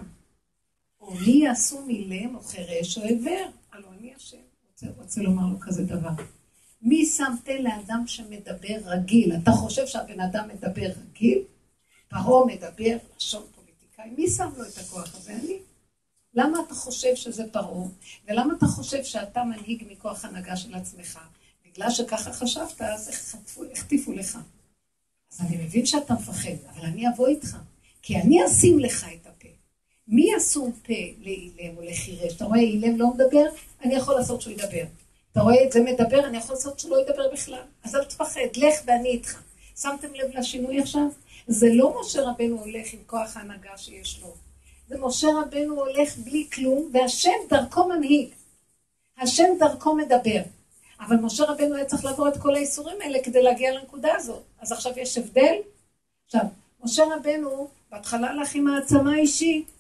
[1.01, 3.51] או מי יעשו מילם או חירש או עיוור?
[3.73, 4.37] הלוא אני השם.
[4.71, 6.11] רוצה, רוצה לומר לו כזה דבר.
[6.83, 9.33] מי שם פה לאדם שמדבר רגיל?
[9.43, 11.43] אתה חושב שהבן אדם מדבר רגיל?
[12.09, 14.11] פרעה מדבר לשון פוליטיקאי.
[14.17, 15.33] מי שם לו את הכוח הזה?
[15.33, 15.59] אני.
[16.35, 17.89] למה אתה חושב שזה פרעה?
[18.29, 21.19] ולמה אתה חושב שאתה מנהיג מכוח הנהגה של עצמך?
[21.67, 23.11] בגלל שככה חשבת, אז
[23.73, 24.39] החטיפו לך.
[25.33, 27.57] אז אני מבין שאתה מפחד, אבל אני אבוא איתך.
[28.07, 29.49] כי אני אשים לך את הפה.
[30.09, 32.33] מי ישום פה לאילם או לחירש?
[32.37, 33.45] אתה רואה, אילם לא מדבר,
[33.85, 34.85] אני יכול לעשות שהוא ידבר.
[35.33, 37.63] אתה רואה את זה מדבר, אני יכול לעשות שהוא לא ידבר בכלל.
[37.85, 39.41] אז אל תפחד, לך ואני איתך.
[39.81, 41.07] שמתם לב לשינוי עכשיו?
[41.47, 44.35] זה לא משה רבנו הולך עם כוח ההנהגה שיש לו.
[44.89, 48.29] זה משה רבנו הולך בלי כלום, והשם דרכו מנהיג.
[49.19, 50.41] השם דרכו מדבר.
[51.01, 54.43] אבל משה רבנו היה צריך לעבור את כל האיסורים האלה כדי להגיע לנקודה הזאת.
[54.61, 55.55] אז עכשיו יש הבדל.
[56.27, 56.45] עכשיו,
[56.85, 59.71] משה רבנו בהתחלה הלך עם העצמה אישית.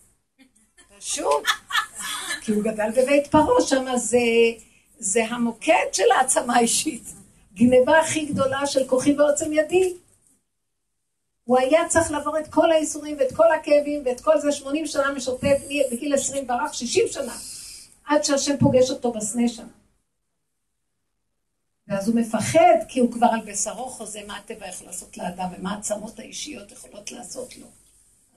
[0.99, 1.45] פשוט.
[2.41, 4.19] כי הוא גדל בבית פרעה, שם זה,
[4.99, 7.03] זה המוקד של העצמה האישית.
[7.55, 9.95] גניבה הכי גדולה של כוחי ועוצם ידי.
[11.45, 15.13] הוא היה צריך לעבור את כל האיסורים ואת כל הכאבים ואת כל זה 80 שנה
[15.13, 15.57] משוטט,
[15.93, 17.35] בגיל 20 ברח 60 שנה,
[18.05, 19.67] עד שהשם פוגש אותו בסנה שם.
[21.89, 25.75] ואז הוא מפחד, כי הוא כבר על בשרו חוזה מה הטבע יכול לעשות לאדם ומה
[25.75, 27.67] העצמות האישיות יכולות לעשות לו.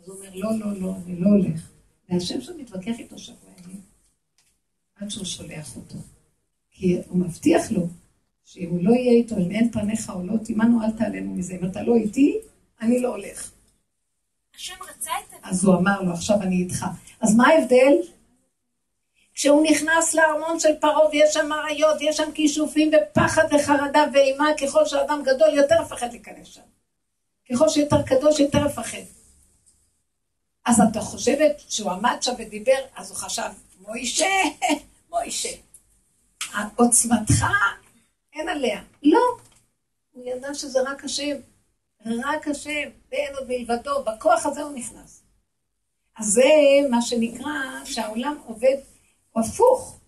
[0.08, 1.70] אז הוא אומר, לא, לא, לא, אני לא הולך.
[2.10, 3.82] והשם שם מתווכח איתו שבוע ימים,
[4.96, 5.96] עד שהוא שולח אותו.
[6.72, 7.88] כי הוא מבטיח לו,
[8.46, 11.54] שאם הוא לא יהיה איתו, אם אין פניך או לא תימנו, אל תעלנו מזה.
[11.54, 12.38] אם אתה לא איתי,
[12.82, 13.52] אני לא הולך.
[14.56, 15.36] השם רצה את זה.
[15.44, 16.86] אז הוא אמר לו, עכשיו אני איתך.
[17.22, 17.94] אז מה ההבדל?
[19.34, 24.86] כשהוא נכנס לארמון של פרעה ויש שם אריות, יש שם כישופים ופחד וחרדה ואימה, ככל
[24.86, 26.62] שאדם גדול יותר מפחד להיכנס שם.
[27.52, 29.17] ככל שיותר קדוש יותר מפחד.
[30.68, 33.50] אז אתה חושבת שהוא עמד שם ודיבר, אז הוא חשב,
[33.80, 34.26] מוישה,
[35.12, 35.50] מוישה.
[36.76, 37.46] עוצמתך
[38.34, 38.82] אין עליה.
[39.04, 39.20] לא.
[40.12, 41.36] הוא ידע שזה רק השם.
[42.06, 44.04] רק השם, ואין עוד מלבדו.
[44.04, 45.24] בכוח הזה הוא נכנס.
[46.18, 46.50] אז זה
[46.90, 48.78] מה שנקרא שהעולם עובד
[49.36, 50.00] הפוך.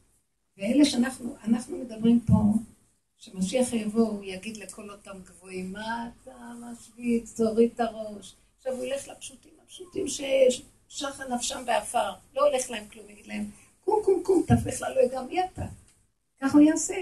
[0.58, 2.34] ואלה שאנחנו אנחנו מדברים פה,
[3.18, 8.36] שמשיח יבוא, הוא יגיד לכל אותם גבוהים, מה אתה משוויץ, תוריד את הראש.
[8.58, 13.50] עכשיו הוא ילך לפשוטים הפשוטים ששחה נפשם בעפר, לא הולך להם כלום, יגיד להם,
[13.86, 15.66] קום קום קום, אתה בכלל לא יודע מי אתה.
[16.42, 16.96] ככה הוא יעשה.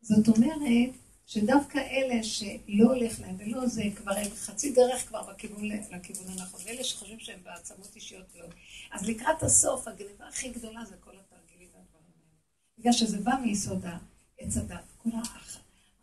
[0.00, 0.90] זאת אומרת,
[1.26, 6.60] שדווקא אלה שלא הולך להם ולא זה, כבר הם חצי דרך כבר בכיוון, לכיוון הנכון,
[6.64, 8.46] ואלה שחושבים שהם בעצמות אישיות לא.
[8.92, 12.38] אז לקראת הסוף, הגניבה הכי גדולה זה כל התרגילים והדברים האלה.
[12.78, 15.10] בגלל שזה בא מיסוד העץ הדת, כל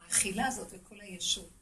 [0.02, 1.59] האכילה הזאת וכל הישות.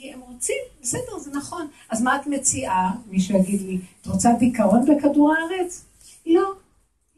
[0.00, 1.68] כי הם רוצים, בסדר, זה נכון.
[1.90, 2.90] אז מה את מציעה?
[3.06, 5.84] מישהו יגיד לי, את רוצה דיכאון בכדור הארץ?
[6.26, 6.52] לא.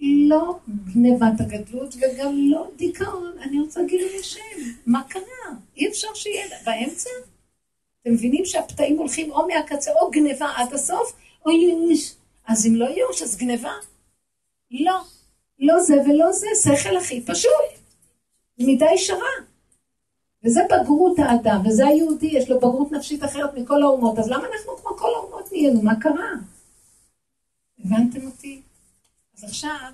[0.00, 4.40] לא גנבת הגדלות וגם לא דיכאון, אני רוצה גילוי השם.
[4.86, 5.22] מה קרה?
[5.76, 7.10] אי אפשר שיהיה באמצע?
[8.02, 11.12] אתם מבינים שהפתאים הולכים או מהקצה או גניבה עד הסוף,
[11.46, 12.14] או ייאוש.
[12.46, 13.72] אז אם לא ייאוש, אז גניבה?
[14.70, 15.00] לא.
[15.58, 17.52] לא זה ולא זה, שכל הכי פשוט.
[18.58, 19.51] מידה ישרה.
[20.44, 24.76] וזה בגרות האדם, וזה היהודי, יש לו בגרות נפשית אחרת מכל האומות, אז למה אנחנו
[24.76, 25.82] כמו כל האומות נהיינו?
[25.82, 26.30] מה קרה?
[27.78, 28.62] הבנתם אותי?
[29.38, 29.92] אז עכשיו,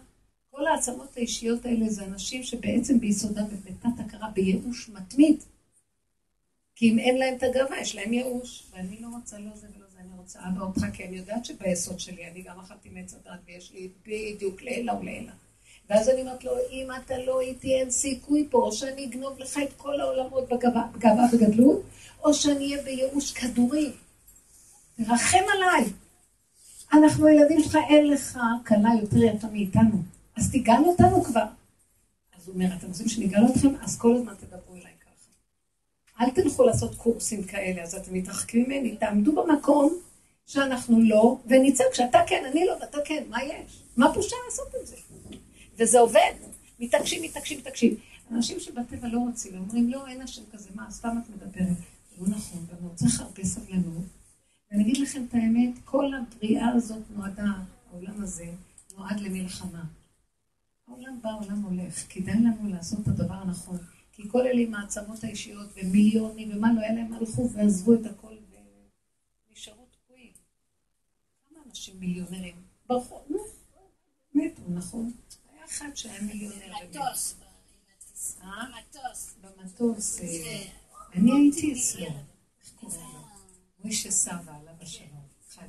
[0.51, 5.43] כל העצמות האישיות האלה זה אנשים שבעצם ביסודם ובתת הכרה בייאוש מתמיד.
[6.75, 8.63] כי אם אין להם את הגאווה, יש להם ייאוש.
[8.73, 12.01] ואני לא רוצה לא זה ולא זה, אני רוצה אבא אותך, כי אני יודעת שביסוד
[12.01, 15.33] שלי אני גם אכלתי מעץ הדת ויש לי בדיוק לעילא ולעילא.
[15.91, 19.59] ואז אני אומרת לו, אם אתה לא איתי, אין סיכוי פה, או שאני אגנוב לך
[19.59, 21.83] את כל העולמות בגאווה וגדלות,
[22.25, 23.93] או שאני אהיה בייאוש כדורי.
[24.97, 25.93] תרחם עליי.
[26.93, 30.03] אנחנו ילדים שלך, אין לך כלה יותר יפה מאיתנו.
[30.37, 31.45] אז תיגל אותנו כבר.
[32.39, 33.69] אז הוא אומר, אתם רוצים שנגאל אתכם?
[33.83, 36.25] אז כל הזמן תדברו אליי ככה.
[36.25, 39.99] אל תלכו לעשות קורסים כאלה, אז אתם מתרחקים ממני, תעמדו במקום
[40.47, 43.83] שאנחנו לא, ונצא כשאתה כן, אני לא, ואתה כן, מה יש?
[43.97, 44.97] מה בושה לעשות את זה?
[45.79, 46.33] וזה עובד.
[46.81, 47.95] מתעקשים, מתעקשים, מתעקשים.
[48.31, 51.77] אנשים שבטבע לא רוצים, אומרים, לא, אין השם כזה, מה, סתם את מדברת.
[52.19, 54.05] לא נכון, גם צריך הרבה סבלנות.
[54.71, 57.53] ואני אגיד לכם את האמת, כל הבריאה הזאת נועדה,
[57.91, 58.53] העולם הזה,
[58.97, 59.85] נועד למלחמה.
[60.89, 62.05] העולם בא, העולם הולך.
[62.09, 63.79] כדאי לנו לעשות את הדבר הנכון.
[64.13, 68.35] כי כל אלה עם העצמות האישיות ומיליונים ומה לא היה להם, הלכו ועזבו את הכל
[69.51, 70.33] ונשארו תקועים.
[71.49, 72.55] כמה אנשים מיליונרים?
[72.87, 73.39] ברחוב, נו,
[74.35, 75.13] מתו, נכון?
[75.69, 76.73] אחד שהיה מיליונר.
[76.85, 77.35] מטוס.
[78.43, 78.65] אה?
[78.79, 79.35] מטוס.
[79.41, 80.21] במטוס.
[80.21, 80.63] אה,
[81.15, 82.07] אני הייתי אצלו.
[82.07, 83.21] איך קוראים לו?
[83.85, 85.29] מוישה סבא, עליו השלום.
[85.49, 85.69] אחד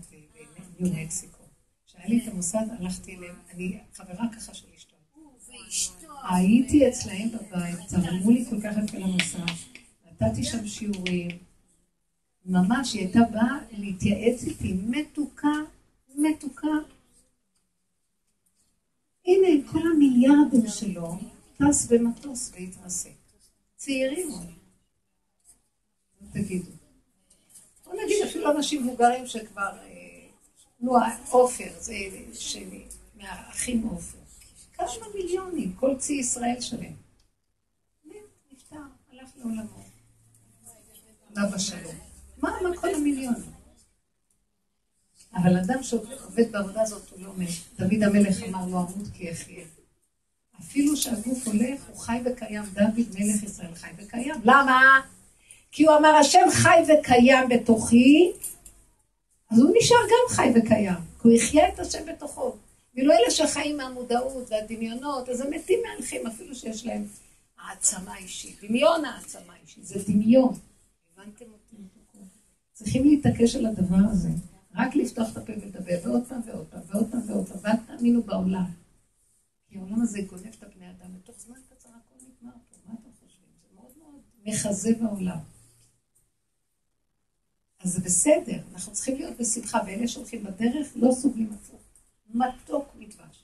[0.79, 1.43] בניו מקסיקו.
[1.87, 4.95] כשהיה לי את המוסד, הלכתי אליהם, אני חברה ככה של אשתו.
[6.29, 9.39] הייתי אצלהם בבית, צרמו לי כל כך יפה למוסד,
[10.05, 11.29] נתתי שם שיעורים,
[12.45, 15.53] ממש, היא הייתה באה להתייעץ איתי, מתוקה,
[16.15, 16.67] מתוקה.
[19.29, 21.17] הנה, כל המיליארדים שלו
[21.57, 23.11] טס במטוס והתרסק.
[23.75, 24.29] צעירים.
[26.33, 26.71] תגידו.
[27.85, 30.27] בוא נגיד אפילו אנשים מבוגרים שכבר, אה,
[30.79, 30.93] נו,
[31.29, 31.93] עופר, זה
[32.33, 32.83] שלי,
[33.15, 34.17] מהאחים עופר.
[34.73, 36.93] כמה מיליונים, כל צי ישראל שלם.
[38.51, 38.75] נפטר,
[39.11, 39.83] הלך לעולמו.
[41.35, 41.95] עליו השלום.
[42.37, 43.58] מה, מה כל המיליונים?
[45.35, 47.49] אבל אדם שעובד בעבודה הזאת הוא לא מת.
[47.79, 49.63] דוד המלך אמר לו, אמות כי אחיה.
[50.59, 52.63] אפילו שהגוף הולך, הוא חי וקיים.
[52.73, 54.35] דוד מלך ישראל חי וקיים.
[54.43, 54.99] למה?
[55.71, 58.31] כי הוא אמר, השם חי וקיים בתוכי,
[59.51, 60.93] אז הוא נשאר גם חי וקיים.
[61.21, 62.55] כי הוא יחיה את השם בתוכו.
[62.95, 67.05] ואילו אלה שחיים מהמודעות והדמיונות, אז הם מתים מהלכים, אפילו שיש להם
[67.59, 68.63] העצמה אישית.
[68.63, 70.53] דמיון העצמה אישית, זה דמיון.
[71.17, 71.75] הבנתם אותי?
[72.73, 74.29] צריכים להתעקש על הדבר הזה.
[74.75, 78.23] רק לפתוח את הפה ולדבר, ועוד פעם ועוד פעם ועוד פעם ועוד פעם, ואל תאמינו
[78.23, 78.65] בעולם.
[79.69, 83.09] כי העולם הזה גונב את הבני אדם, ותוך זמן קצר הכל נגמר פה, מה אתם
[83.19, 83.49] חושבים?
[83.61, 85.37] זה מאוד מאוד מחזה בעולם.
[87.79, 91.81] אז זה בסדר, אנחנו צריכים להיות בשמחה, ואלה שהולכים בדרך לא סובלים הפוך.
[92.33, 93.43] מתוק מדבש.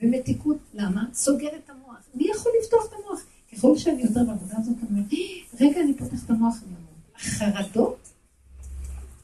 [0.00, 1.04] ומתיקות, למה?
[1.12, 2.08] סוגר את המוח.
[2.14, 3.20] מי יכול לפתוח את המוח?
[3.52, 5.12] ככל שאני יותר בעבודה הזאת, אני אומרת,
[5.60, 6.88] רגע, אני פותח את המוח, אני אומרת.
[7.14, 8.07] החרדות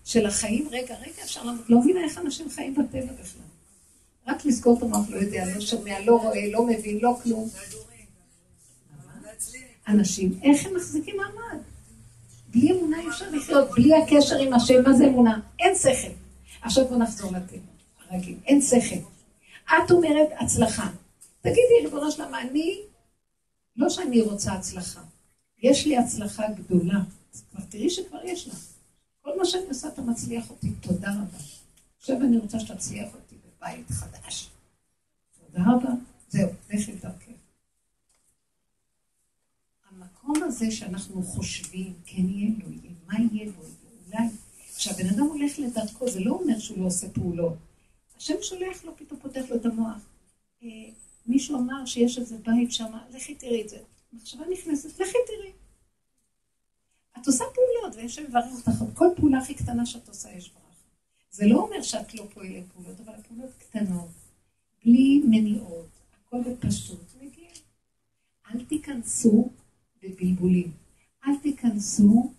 [0.05, 1.71] של החיים, רגע, רגע, אפשר למות.
[1.71, 3.43] לא מבינה איך אנשים חיים בטבע בכלל.
[4.27, 7.49] רק לסגור את המוח, לא יודע, לא שומע, לא רואה, לא מבין, לא כלום.
[9.89, 11.63] אנשים, איך הם מחזיקים מעמד?
[12.49, 15.41] בלי אמונה אי אפשר לחיות, בלי הקשר עם השם, מה זה אמונה?
[15.59, 16.13] אין שכל.
[16.63, 17.59] עכשיו בוא נחזור לטבע,
[18.13, 18.97] רגיל, אין שכל.
[19.65, 20.89] את אומרת הצלחה.
[21.41, 22.81] תגידי, ריבונו שלמה, אני,
[23.77, 25.01] לא שאני רוצה הצלחה,
[25.63, 27.01] יש לי הצלחה גדולה.
[27.51, 28.74] כבר תראי שכבר יש לך.
[29.45, 31.39] מה שאני עושה, אתה מצליח אותי, תודה רבה.
[31.99, 34.51] עכשיו אני רוצה שתצליח אותי בבית חדש.
[35.41, 35.91] תודה רבה.
[36.29, 37.33] זהו, לכי דרכך.
[39.91, 43.53] המקום הזה שאנחנו חושבים, כן יהיה לו, יהיה, מה יהיה לו,
[44.07, 44.29] אולי.
[44.77, 47.57] כשהבן אדם הולך לדרכו, זה לא אומר שהוא לא עושה פעולות.
[48.17, 50.07] השם שולח לו, פתאום פותח לו את המוח.
[50.63, 50.69] אה,
[51.27, 53.79] מישהו אמר שיש איזה בית שם, לכי תראי את זה.
[54.13, 55.53] מחשבה נכנסת, לכי תראי.
[57.25, 60.65] את עושה פעולות, ויש מברך אותך, כל פעולה הכי קטנה שאת עושה יש ברכה.
[61.31, 64.11] זה לא אומר שאת לא פועלת פעולות, אבל הפעולות קטנות,
[64.85, 65.89] בלי מניעות,
[66.21, 67.49] הכל בפשטות, מגיע.
[68.47, 69.51] אל תיכנסו
[70.03, 70.73] בבלבולים.
[71.27, 72.33] אל תיכנסו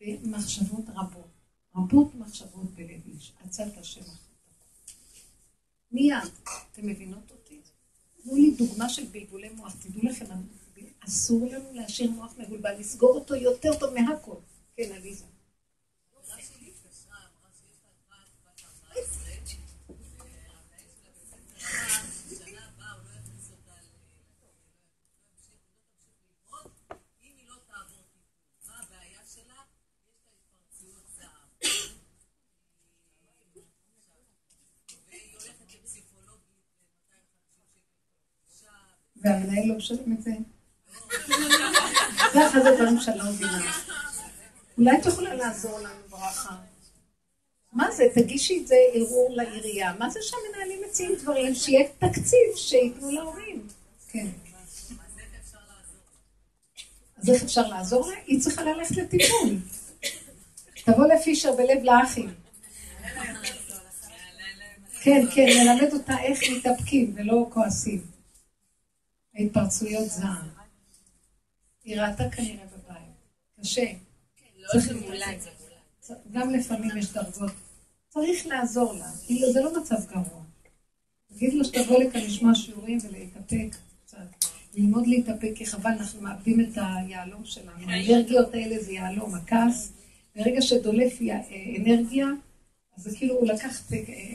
[0.00, 1.30] במחשבות רבות.
[1.76, 3.32] רבות מחשבות בלב איש.
[3.44, 4.04] עצת השם
[5.92, 6.16] מיד.
[6.72, 7.60] אתם מבינות אותי?
[8.22, 9.76] תנו לי דוגמה של בלבולי מוח.
[9.80, 10.24] תדעו לכם,
[11.06, 14.36] אסור לנו להשאיר מוח מבולבל, לסגור אותו יותר טוב מהכל.
[14.76, 15.24] כן, עליזה.
[39.26, 40.30] והמנהל לא משלם את זה.
[42.32, 43.72] זה אחד הדברים שאני לא מבינה.
[44.78, 46.54] אולי את יכולה לעזור לנו ברכה.
[47.72, 48.04] מה זה?
[48.14, 49.92] תגישי את זה ערעור לעירייה.
[49.98, 51.54] מה זה שהמנהלים מציעים דברים?
[51.54, 53.66] שיהיה תקציב שייתנו להורים.
[54.08, 54.26] כן.
[57.18, 58.16] אז איך אפשר לעזור לה?
[58.26, 59.56] היא צריכה ללכת לטיפול.
[60.84, 62.34] תבוא לפישר בלב לאחים.
[65.02, 68.00] כן, כן, ללמד אותה איך מתאפקים ולא כועסים.
[69.34, 70.55] ההתפרצויות זעם.
[71.86, 73.00] היא ראתה כנראה בבית.
[73.60, 73.92] קשה.
[74.58, 76.20] לא זה מולד, זה מולד.
[76.32, 77.52] גם לפעמים יש דרגות.
[78.08, 79.10] צריך לעזור לה.
[79.26, 80.42] כאילו, זה לא מצב גרוע.
[81.32, 84.18] תגיד לה שתבוא לכאן לשמוע שיעורים ולהתאפק קצת.
[84.74, 87.90] ללמוד להתאפק, כי חבל, אנחנו מאבדים את היהלום שלנו.
[87.90, 89.92] האנרגיות האלה זה יהלום, הכעס.
[90.36, 91.18] ברגע שדולף
[91.78, 92.26] אנרגיה,
[92.96, 93.82] אז זה כאילו, הוא לקח,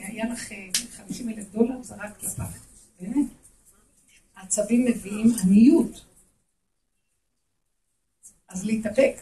[0.02, 0.48] היה לך
[0.96, 2.66] 50 אלף דולר, זרק לפח.
[3.00, 3.26] באמת.
[4.36, 6.11] העצבים מביאים עניות.
[8.52, 9.16] אז להתאפק.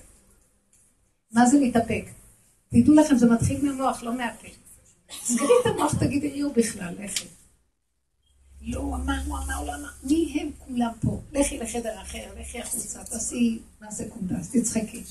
[1.33, 2.05] מה זה להתאפק?
[2.69, 4.49] תדעו לכם, זה מתחיל מהמוח, לא מהפה.
[5.23, 7.27] תסגרי את המוח, תגידי מי הוא בכלל, לכי.
[8.63, 9.89] לא, הוא אמר, הוא אמר, הוא לא אמר.
[10.03, 11.21] מי הם כולם פה?
[11.33, 15.03] לכי לחדר אחר, לכי החוצה, תעשי מעשה קונדס, תצחקי.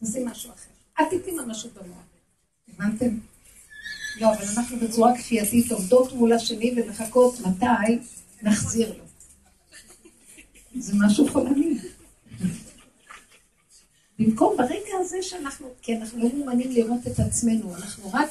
[0.00, 0.70] תעשי משהו אחר.
[0.98, 2.04] אל תתני ממשות במוח.
[2.68, 3.18] הבנתם?
[4.20, 7.98] לא, אבל אנחנו בצורה כפייתית עומדות מול השני ומחכות מתי
[8.42, 9.04] נחזיר לו.
[10.80, 11.78] זה משהו חולני.
[14.20, 18.28] במקום ברגע הזה שאנחנו, כי אנחנו לא מומנים לראות את עצמנו, אנחנו רק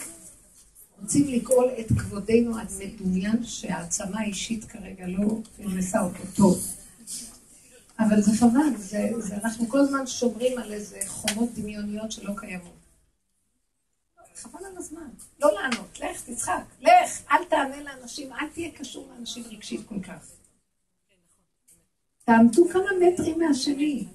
[1.02, 5.28] רוצים לגאול את כבודנו עד מדומיין שהעצמה האישית כרגע לא
[5.58, 6.60] פרנסה אותו טוב.
[8.00, 12.80] אבל זה חבל, זה, זה, אנחנו כל הזמן שומרים על איזה חומות דמיוניות שלא קיימות.
[14.36, 15.10] חבל על הזמן.
[15.40, 20.32] לא לענות, לך, תצחק, לך, אל תענה לאנשים, אל תהיה קשור לאנשים רגשית כל כך.
[22.26, 24.06] תעמדו כמה מטרים מהשני.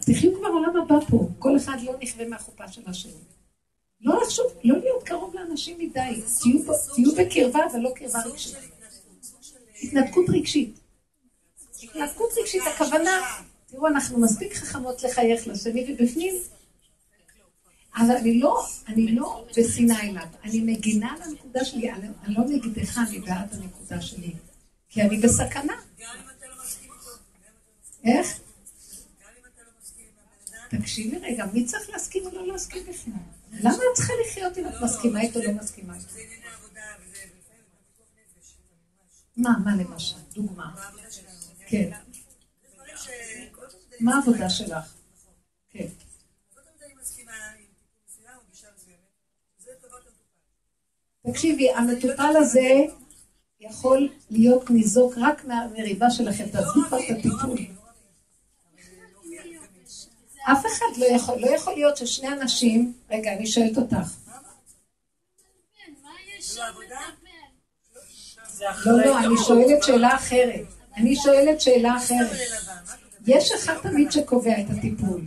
[0.00, 3.12] תחיו כבר עולם הבא פה, כל אחד לא נכווה מהחופה של השני.
[4.00, 6.22] לא לחשוב, לא להיות קרוב לאנשים מדי,
[6.94, 8.56] תהיו בקרבה, אבל לא קרבה רגשית.
[9.82, 10.80] התנתקות רגשית.
[11.82, 13.10] התנתקות רגשית, הכוונה,
[13.66, 16.34] תראו, אנחנו מספיק חכמות לחייך לשני, ובפנים,
[17.96, 22.98] אבל אני לא, אני לא בשנאה אליו, אני מגינה על הנקודה שלי, אני לא נגדך,
[23.08, 24.32] אני בעד הנקודה שלי,
[24.88, 25.74] כי אני בסכנה.
[28.04, 28.40] איך?
[30.70, 33.12] תקשיבי רגע, מי צריך להסכים או לא להסכים בכלל?
[33.52, 36.06] למה את צריכה לחיות אם את מסכימה איתו או לא מסכימה איתו?
[39.36, 40.16] מה, מה למשל?
[40.34, 40.74] דוגמה.
[41.66, 41.90] כן.
[44.00, 44.94] מה העבודה שלך?
[45.70, 45.86] כן.
[51.26, 52.70] תקשיבי, המטופל הזה
[53.60, 57.79] יכול להיות ניזוק רק מהמריבה שלכם, תעזבו כבר את הטיפול.
[60.52, 63.96] אף אחד לא יכול, לא יכול להיות ששני אנשים, רגע, אני שואלת אותך.
[68.86, 70.66] לא, לא, אני שואלת שאלה אחרת.
[70.96, 72.36] אני שואלת שאלה אחרת.
[73.26, 75.22] יש אחד תמיד שקובע את הטיפול.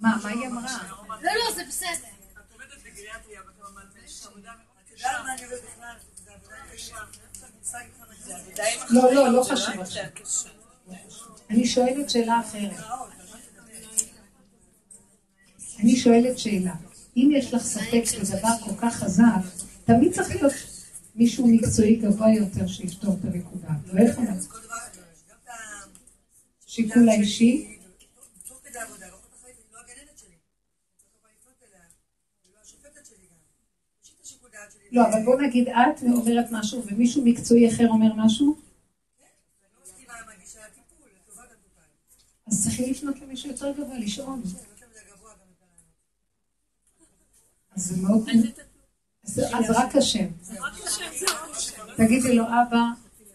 [0.00, 0.78] מה, מה היא אמרה?
[1.08, 2.08] לא, לא, זה בסדר.
[8.90, 10.04] לא, לא, לא חשוב עכשיו.
[11.50, 12.76] אני שואלת שאלה אחרת.
[15.80, 16.74] אני שואלת שאלה.
[17.16, 19.24] אם יש לך ספק בדבר כל כך חזק,
[19.84, 20.52] תמיד צריך להיות
[21.14, 23.68] מישהו מקצועי גבוה יותר שיפתור את הנקודה.
[23.92, 24.46] לא יכול להיות.
[26.66, 27.76] שיקול האישי.
[34.92, 38.69] לא, אבל בוא נגיד את אומרת משהו ומישהו מקצועי אחר אומר משהו.
[42.50, 44.38] אז צריכים לפנות למישהו יותר גבוה, לשאול.
[47.76, 48.28] אז זה מאוד...
[49.24, 50.26] אז רק השם.
[51.96, 52.82] תגידי לו, אבא,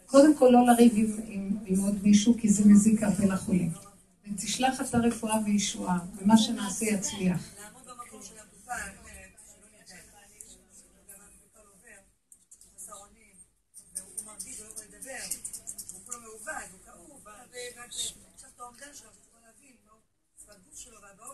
[0.05, 1.19] קודם כל לא לריב
[1.65, 3.71] עם עוד מישהו, כי זה מזיק הרבה לחולים.
[4.27, 7.54] ותשלח את הרפואה וישועה, ומה שנעשה יצליח.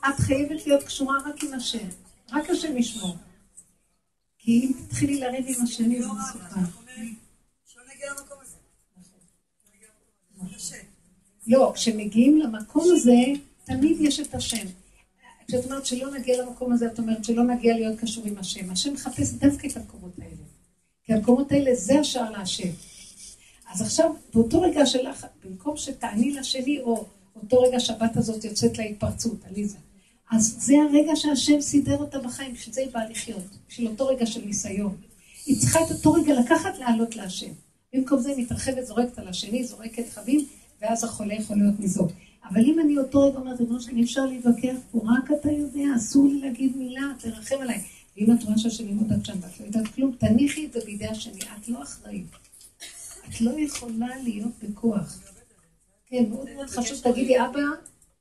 [0.10, 1.88] את חייבת להיות קשורה רק עם השם.
[2.32, 3.16] רק השם ישמור.
[4.38, 6.62] כי אם תתחילי לריב עם השני, זה מסוכן.
[11.47, 13.16] לא, כשמגיעים למקום הזה,
[13.64, 14.68] תמיד יש את השם.
[15.47, 18.72] כשאת אומרת שלא נגיע למקום הזה, את אומרת שלא נגיע להיות קשור עם השם.
[18.72, 20.36] השם מחפש דווקא את המקומות האלה.
[21.04, 22.70] כי המקומות האלה זה השער להשם.
[23.72, 29.45] אז עכשיו, באותו רגע שלך, במקום שתעני לשני, או אותו רגע שבת הזאת יוצאת להתפרצות,
[29.45, 29.78] עליזה.
[30.32, 34.26] אז זה הרגע שהשם סידר אותה בחיים, בשביל זה היא באה לחיות, בשביל אותו רגע
[34.26, 34.98] של ניסיון.
[35.46, 37.52] היא צריכה את אותו רגע לקחת לעלות להשם.
[37.94, 40.46] במקום זה היא מתרחבת, זורקת על השני, זורקת חבים,
[40.82, 42.12] ואז החולה יכול להיות ניזוק.
[42.50, 46.28] אבל אם אני אותו רגע אומרת, ריבונו שאני אפשר להתווכח פה, רק אתה יודע, אסור
[46.28, 47.82] לי להגיד מילה, תרחם עליי.
[48.18, 51.40] ואם את רואה שהשני מודד שם ואת לא יודעת כלום, תניחי את זה בידי השני,
[51.42, 52.26] את לא אחראית.
[53.30, 55.20] את לא יכולה להיות בכוח.
[56.08, 57.62] כן, מאוד מאוד חשוב, תגידי, אבא,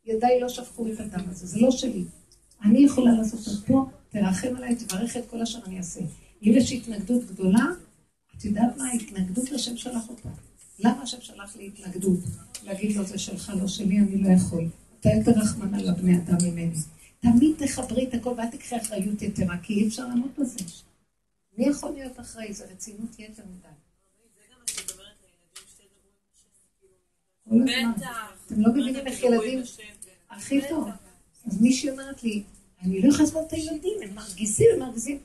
[0.07, 2.05] ידיי לא שפכו את הדם הזה, זה לא שלי.
[2.65, 6.01] אני יכולה לעשות את פה, תרחם עליי, תברך את כל אשר אני אעשה.
[6.43, 7.67] אם יש התנגדות גדולה,
[8.37, 10.29] את יודעת מה ההתנגדות השם שלח אותה.
[10.79, 12.19] למה השם שלח לי התנגדות?
[12.65, 14.69] להגיד לו, זה שלך, לא שלי, אני לא יכול.
[15.01, 16.77] אתה יותר רחמן על הבני אדם ממני.
[17.21, 20.59] תמיד תחברי את הכל ואל תקחי אחריות יתרה, כי אי אפשר לעמוד בזה.
[21.59, 22.53] מי יכול להיות אחראי?
[22.53, 23.69] זה רצינות יתר מדי.
[27.51, 27.91] הזמן.
[28.47, 29.63] אתם לא מבינים איך ילדים...
[30.31, 30.89] הכי טוב.
[31.47, 32.43] אז מישהי אומרת לי,
[32.83, 35.19] אני לא יכולה לסבול את הילדים, הם מרגיזים, הם מרגיזים.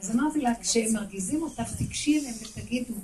[0.00, 2.94] אז אמרתי לה, כשהם מרגיזים אותך, תיגשי אליהם ותגידו,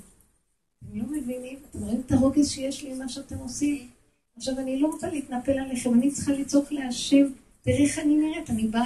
[0.78, 1.58] אתם לא מבינים?
[1.70, 3.88] אתם רואים את הרוגז שיש לי עם מה שאתם עושים?
[4.36, 7.26] עכשיו, אני לא רוצה להתנפל עליכם, אני צריכה לצעוק להשם,
[7.62, 8.84] תראי איך אני נראית, אני באה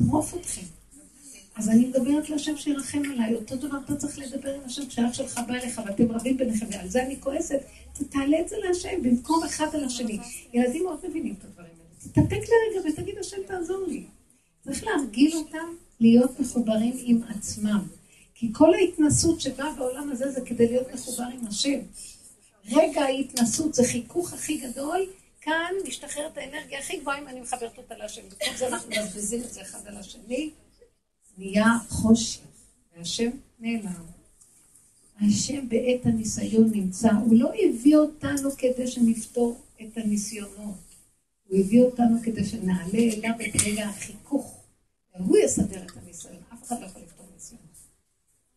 [0.00, 0.66] לטרוף אתכם.
[1.56, 5.40] אז אני מדברת להשם שירחם עליי, אותו דבר אתה צריך לדבר עם השם כשאח שלך
[5.48, 7.60] בא אליך ואתם רבים ביניכם, ועל זה אני כועסת,
[8.10, 10.18] תעלה את זה להשם במקום אחד על השני.
[10.52, 12.12] ילדים מאוד מבינים את הדברים האלה.
[12.12, 14.04] תתאפק לרגע ותגיד השם תעזור לי.
[14.64, 17.86] צריך להרגיל אותם להיות מחוברים עם עצמם.
[18.34, 21.78] כי כל ההתנסות שבאה בעולם הזה זה כדי להיות מחובר עם השם.
[22.72, 25.06] רגע ההתנסות זה חיכוך הכי גדול,
[25.40, 28.22] כאן משתחררת האנרגיה הכי גבוהה אם אני מחברת אותה להשם.
[28.28, 30.50] בכל זה אנחנו מבזבזים את זה אחד על השני,
[31.38, 32.40] נהיה חושך,
[32.96, 34.04] והשם נעלם.
[35.20, 40.74] השם בעת הניסיון נמצא, הוא לא הביא אותנו כדי שנפתור את הניסיונות,
[41.44, 44.60] הוא הביא אותנו כדי שנעלה אליו את רגע החיכוך,
[45.14, 47.60] והוא יסדר את הניסיון, אף אחד לא יכול לפתור ניסיון.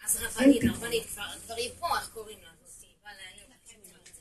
[0.05, 1.03] אז רבנית, רבנית,
[1.45, 2.57] כבר היא פה, איך קוראים לה?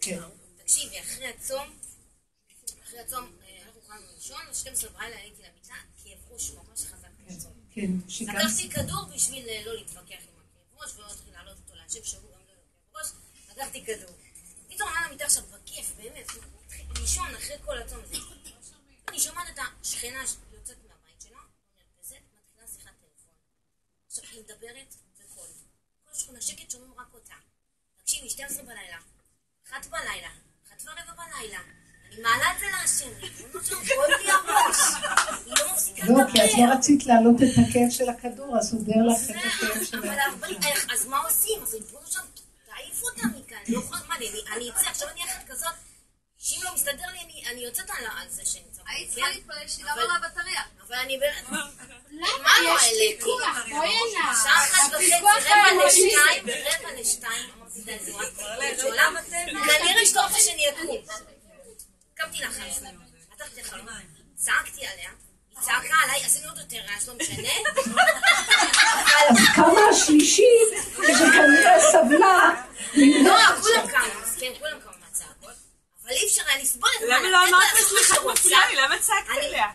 [0.06, 0.20] כן.
[0.56, 1.66] תקשיבי, אחרי הצום,
[2.84, 6.75] אחרי הצום, אה, אנחנו קראנו ראשון, ב-12 בלילה הייתי למיטה, כאב ראש ממש.
[7.76, 8.34] כן, שיקרת.
[8.34, 12.22] לקחתי כדור בשביל אה, לא להתווכח עם הכאב ראש, ולא להתחיל להעלות אותו להשם שהוא
[12.22, 12.58] גם לא יהיה
[12.94, 13.08] ראש,
[13.50, 14.16] לקחתי כדור.
[14.68, 16.26] פתאום עלה למיטה עכשיו בכיף, באמת,
[16.64, 18.16] התחיל לישון אחרי כל הצום הזה.
[19.08, 20.22] אני שומעת את השכנה
[20.52, 21.38] יוצאת מהבית שלה,
[21.74, 23.34] מרפסת, מתחילה שיחת טלפון.
[24.06, 25.48] עכשיו היא מדברת בקול.
[26.04, 27.34] כל השכונה שקט, שומעים רק אותה.
[28.02, 28.98] תקשיבי, 12 בלילה,
[29.68, 30.30] אחת בלילה,
[30.66, 31.60] אחת ורבע בלילה.
[32.22, 33.10] מעלה את זה לי
[36.08, 36.74] לא לא, כי את לא.
[36.74, 40.12] רצית להעלות את הכאב של הכדור, אז הוא דר לך את הכאב של הכדור.
[40.40, 41.62] אבל איך, אז מה עושים?
[41.62, 42.24] אז ריבונו שלום,
[42.66, 43.58] תעיף אותה מכאן.
[43.68, 45.72] לא יכולה, מה, אני- אני אצא, עכשיו אני אחת כזאת,
[46.38, 48.82] שאם לא מסתדר לי, אני- אני יוצאת על זה שנמצא.
[48.88, 49.14] היית כן?
[49.14, 50.60] צריכה להתפלל שילה אבל- בבטריה.
[50.88, 51.44] אבל אני באמת...
[52.10, 52.28] למה?
[52.42, 53.16] מה לא יש העליתי?
[53.18, 54.34] פיקוח, בואי הנה.
[54.42, 55.86] שעה אחת וחצי, רבע.
[55.86, 57.50] לשתיים, רבע לשתיים,
[59.78, 60.96] כנראה שאתה רוצה שאני אקום.
[62.16, 62.94] קמתי לחלום,
[63.34, 63.86] פתחתי לחלום,
[64.34, 65.10] צעקתי עליה,
[65.50, 67.48] היא צעקה עליי, עשינו עוד יותר רעש, לא משנה,
[69.28, 70.42] אז כמה השלישי,
[70.92, 72.64] שכנראה סבלה,
[73.24, 75.56] לא, כולם קמו, כן, כולם קמו מהצעקות,
[76.02, 77.06] אבל אי אפשר היה לסבול את זה.
[77.06, 77.52] למה לא אמרת
[77.92, 79.66] לה את מפריעה לי, למה צעקת עליה?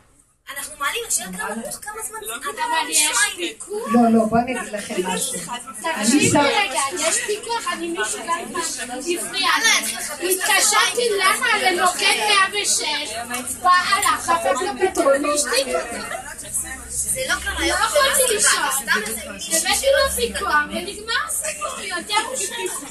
[0.57, 2.65] אנחנו מעלים, השאלה כמה תוך כמה זמן לא זה מבינה.
[2.81, 3.87] אבל יש פיקוח.
[3.87, 5.33] לא, לא, בואי אני אגיד לכם משהו.
[5.85, 10.33] אני תקשיבי רגע, יש פיקוח, אני מישהו גם פעם הפריע לי.
[10.33, 12.15] התקשרתי למה למוקד
[12.53, 12.81] 106,
[13.61, 15.97] בא הלך, חפף לפתרון והשתיק אותי.
[16.89, 18.61] זה לא קרה, לא יכולתי זה לא לישון.
[18.71, 22.15] סתם איזה מישהו הבאתי לו פיקוח ונגמר הסיפור, יותר.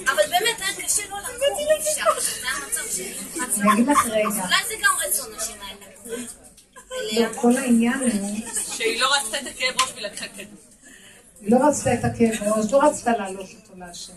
[0.06, 3.14] אבל באמת היה קשה לא לקום, אי אפשר, זה היה מצב שלי.
[3.62, 6.16] אני אגיד לך רגע, אולי זה גם רצון השם היה
[6.90, 7.08] לקום.
[7.12, 7.28] אליה.
[7.28, 8.36] לא, כל העניין הוא,
[8.76, 10.58] שהיא לא רצתה את הכאב ראש ולקחה כדור.
[11.40, 14.12] היא לא רצתה את הכאב ראש, לא רצתה להעלות אותו להשם.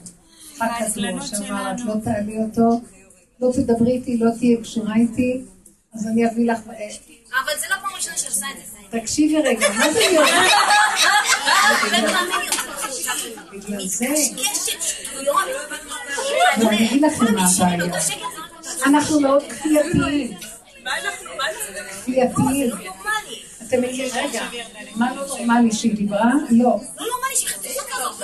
[0.62, 2.82] הכדור שאמר, את לא תעלי אותו,
[3.42, 5.42] לא תדברי איתי, לא תהיה קשורה איתי,
[5.94, 6.60] אז אני אביא לך...
[6.70, 6.90] אה,
[7.44, 9.00] אבל זה לא פעם ראשונה שעושה את זה.
[9.00, 10.34] תקשיבי רגע, מה זה את זה.
[13.52, 14.08] בגלל זה.
[15.22, 17.94] לא, אני אגיד לכם מה הבעיה.
[18.86, 20.38] אנחנו מאוד כפייתיים,
[20.86, 20.92] לא
[22.86, 23.42] נורמלי.
[23.68, 24.46] אתם מכירים, רגע,
[24.96, 26.32] מה לא נורמלי שהיא דיברה?
[26.50, 26.80] לא.
[27.00, 27.06] לא.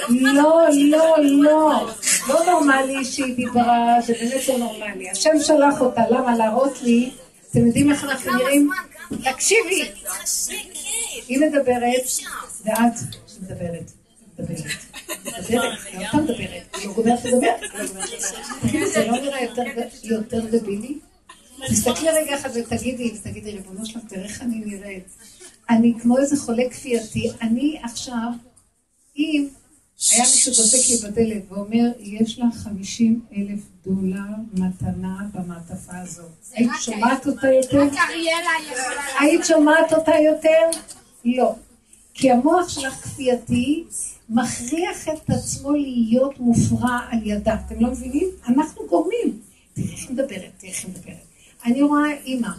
[0.09, 1.89] לא, לא, לא.
[2.27, 5.09] לא נורמלי שהיא דיברה, זה באמת לא נורמלי.
[5.09, 6.37] השם שלח אותה, למה?
[6.37, 7.11] להראות לי,
[7.51, 8.69] אתם יודעים איך אנחנו נראים?
[9.23, 9.91] תקשיבי.
[11.27, 12.03] היא מדברת.
[12.65, 12.93] ואת
[13.41, 13.91] מדברת.
[14.39, 14.65] מדברת.
[15.25, 16.75] מדברת, היא אותה מדברת.
[16.77, 17.53] היא לא גומרת לדבר.
[18.71, 19.43] היא לא זה לא נראה
[20.03, 20.97] יותר דבילי?
[21.67, 25.07] תסתכלי רגע אחד ותגידי, ותגידי, ריבונו שלום, תראה איך אני נראית.
[25.69, 27.31] אני כמו איזה חולה כפייתי.
[27.41, 28.29] אני עכשיו,
[29.17, 29.47] אם
[30.11, 36.31] היה מישהו דופק לי בדלת ואומר, יש לך 50 אלף דולר מתנה במעטפה הזאת.
[36.53, 37.81] היית שומעת אותה יותר?
[37.83, 39.19] רק אריאלה יכולה...
[39.19, 40.79] היית שומעת אותה יותר?
[41.25, 41.55] לא.
[42.13, 43.83] כי המוח שלך כפייתי
[44.29, 47.57] מכריח את עצמו להיות מופרע על ידה.
[47.65, 48.29] אתם לא מבינים?
[48.47, 49.39] אנחנו גורמים.
[49.73, 51.28] תראי איך היא מדברת, תראי איך היא מדברת.
[51.65, 52.49] אני רואה אימא,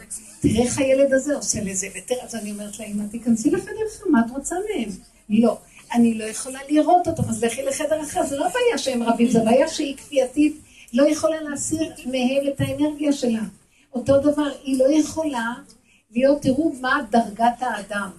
[0.41, 4.21] תראה איך הילד הזה עושה לזה, ותראה, אז אני אומרת לאימא, תיכנסי לחדר אחר, מה
[4.27, 4.89] את רוצה מהם?
[5.29, 5.59] לא.
[5.93, 8.27] אני לא יכולה לראות אותם, אז לכי לחדר אחר.
[8.27, 10.61] זה לא בעיה שהם רבים, זה בעיה שהיא כפייתית,
[10.93, 13.43] לא יכולה להסיר מהם את האנרגיה שלה.
[13.95, 15.53] אותו דבר, היא לא יכולה
[16.11, 18.11] להיות, תראו מה דרגת האדם.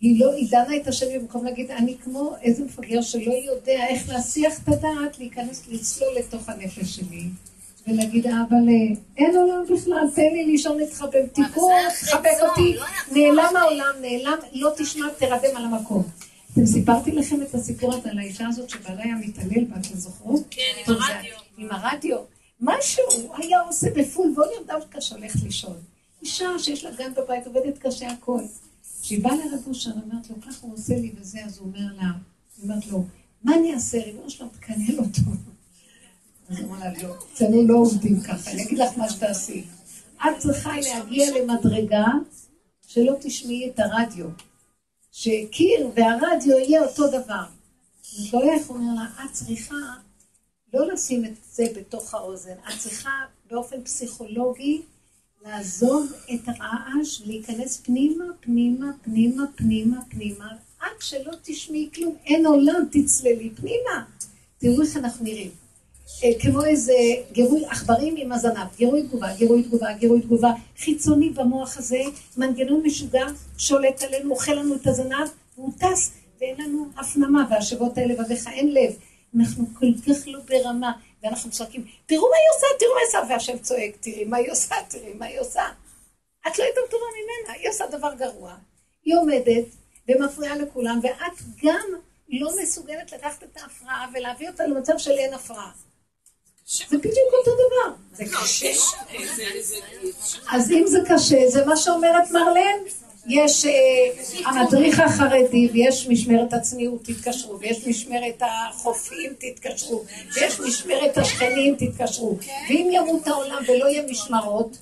[0.00, 4.08] היא לא, היא דנה את השם במקום להגיד, אני כמו איזה מפגר שלא יודע איך
[4.08, 7.24] להסיח את הדעת, להיכנס, לצלול לתוך הנפש שלי.
[7.88, 12.76] ולהגיד, אבל אה, אין עולם בכלל, תן לי לישון איתך במתיקות, תחבק אותי,
[13.12, 16.02] נעלם העולם, נעלם, לא תשמע, תרדם על המקום.
[16.52, 20.42] אתם סיפרתי לכם את הסיפור הזה על האישה הזאת שבעלה היה מתעלל בה, אתם זוכרות?
[20.50, 21.34] כן, עם הרדיו.
[21.58, 22.18] עם הרדיו.
[22.60, 23.04] משהו
[23.36, 25.76] היה עושה בפול ווליום דווקא שהולכת לישון.
[26.22, 28.40] אישה שיש לה גן בבית, עובדת קשה הכל.
[29.02, 32.02] כשהיא באה לרב אושר, אומרת לו, ככה הוא עושה לי וזה, אז הוא אומר לה,
[32.02, 33.04] היא אומרת לו,
[33.44, 33.98] מה אני אעשה?
[34.02, 35.20] ריבונו שלום, תקנל אותו.
[35.20, 39.64] אז הוא אומר לה, לא, אצלנו לא עובדים ככה, אני אגיד לך מה שתעשי.
[40.16, 42.06] את צריכה להגיע למדרגה
[42.86, 44.26] שלא תשמעי את הרדיו.
[45.12, 47.44] שקיר והרדיו יהיה אותו דבר.
[48.18, 49.76] אז לא איך הוא אומר לה, את צריכה
[50.74, 53.10] לא לשים את זה בתוך האוזן, את צריכה
[53.50, 54.82] באופן פסיכולוגי
[55.44, 60.48] לעזוב את הרעש, להיכנס פנימה, פנימה, פנימה, פנימה, פנימה,
[60.80, 64.04] עד שלא תשמעי כלום, אין עולם, תצללי פנימה.
[64.58, 65.63] תראו איך אנחנו נראים.
[66.24, 66.94] אה, כמו איזה
[67.32, 72.00] גירוי עכברים עם הזנב, גירוי תגובה, גירוי תגובה, גירוי תגובה, חיצוני במוח הזה,
[72.36, 73.26] מנגנון משוגע,
[73.58, 78.74] שולט עלינו, אוכל לנו את הזנב, והוא טס, ואין לנו הפנמה, והשבות האלה בביך אין
[78.74, 78.96] לב.
[79.38, 80.92] אנחנו כל כך לא ברמה,
[81.22, 84.50] ואנחנו צועקים, תראו מה היא עושה, תראו מה היא עושה, והשם צועק, תראי מה היא
[84.50, 85.62] עושה, תראי מה היא עושה.
[86.46, 88.54] את לא יותר טובה ממנה, היא עושה דבר גרוע.
[89.04, 89.64] היא עומדת
[90.08, 91.86] ומפריעה לכולם, ואת גם
[92.28, 95.70] לא מסוגלת לקחת את ההפרעה ולהביא אותה למצב של אין הפרעה.
[96.66, 97.94] זה בדיוק אותו דבר.
[98.12, 98.72] זה קשה.
[100.50, 102.78] אז אם זה קשה, זה מה שאומרת מרלן.
[103.26, 110.04] יש uh, המדריך החרדי, ויש משמרת הצניעות, תתקשרו, ויש משמרת החופים, תתקשרו,
[110.34, 112.38] ויש משמרת השכנים, תתקשרו.
[112.68, 114.78] ואם ימות העולם ולא יהיה משמרות,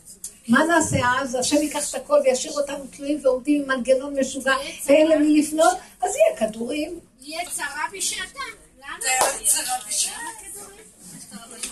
[0.48, 1.34] מה נעשה אז?
[1.34, 4.54] השם ייקח את הכל וישאיר אותנו תלויים ועומדים עם מנגנון משוגע,
[4.86, 6.98] ואין למי לפנות, אז יהיה כדורים.
[7.20, 8.40] יהיה צרה בשעתה.
[8.78, 8.98] למה?
[9.46, 10.42] צרה בשעתה.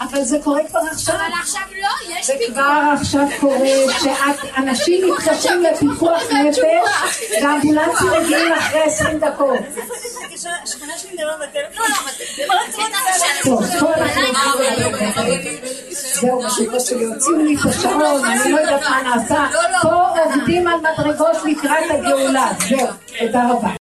[0.01, 1.15] אבל זה קורה כבר עכשיו.
[1.15, 2.55] אבל עכשיו לא, יש זה פיקוח.
[2.55, 3.59] כבר עכשיו קורה,
[4.03, 6.59] שאנשים מתקשרים לפיקוח נפש,
[7.43, 9.59] והאמבולנסים מגיעים אחרי 20 דקות.
[10.63, 11.87] השכנה שלי מדברת בטלפון.
[13.43, 14.23] טוב, פה אנחנו...
[16.21, 19.47] זהו, משהו שלי, הוציאו לי את השעון, אני לא יודעת מה נעשה.
[19.83, 22.53] פה עובדים על מדרגות לקראת הגאולה.
[22.69, 22.87] זהו,
[23.19, 23.71] תודה רבה.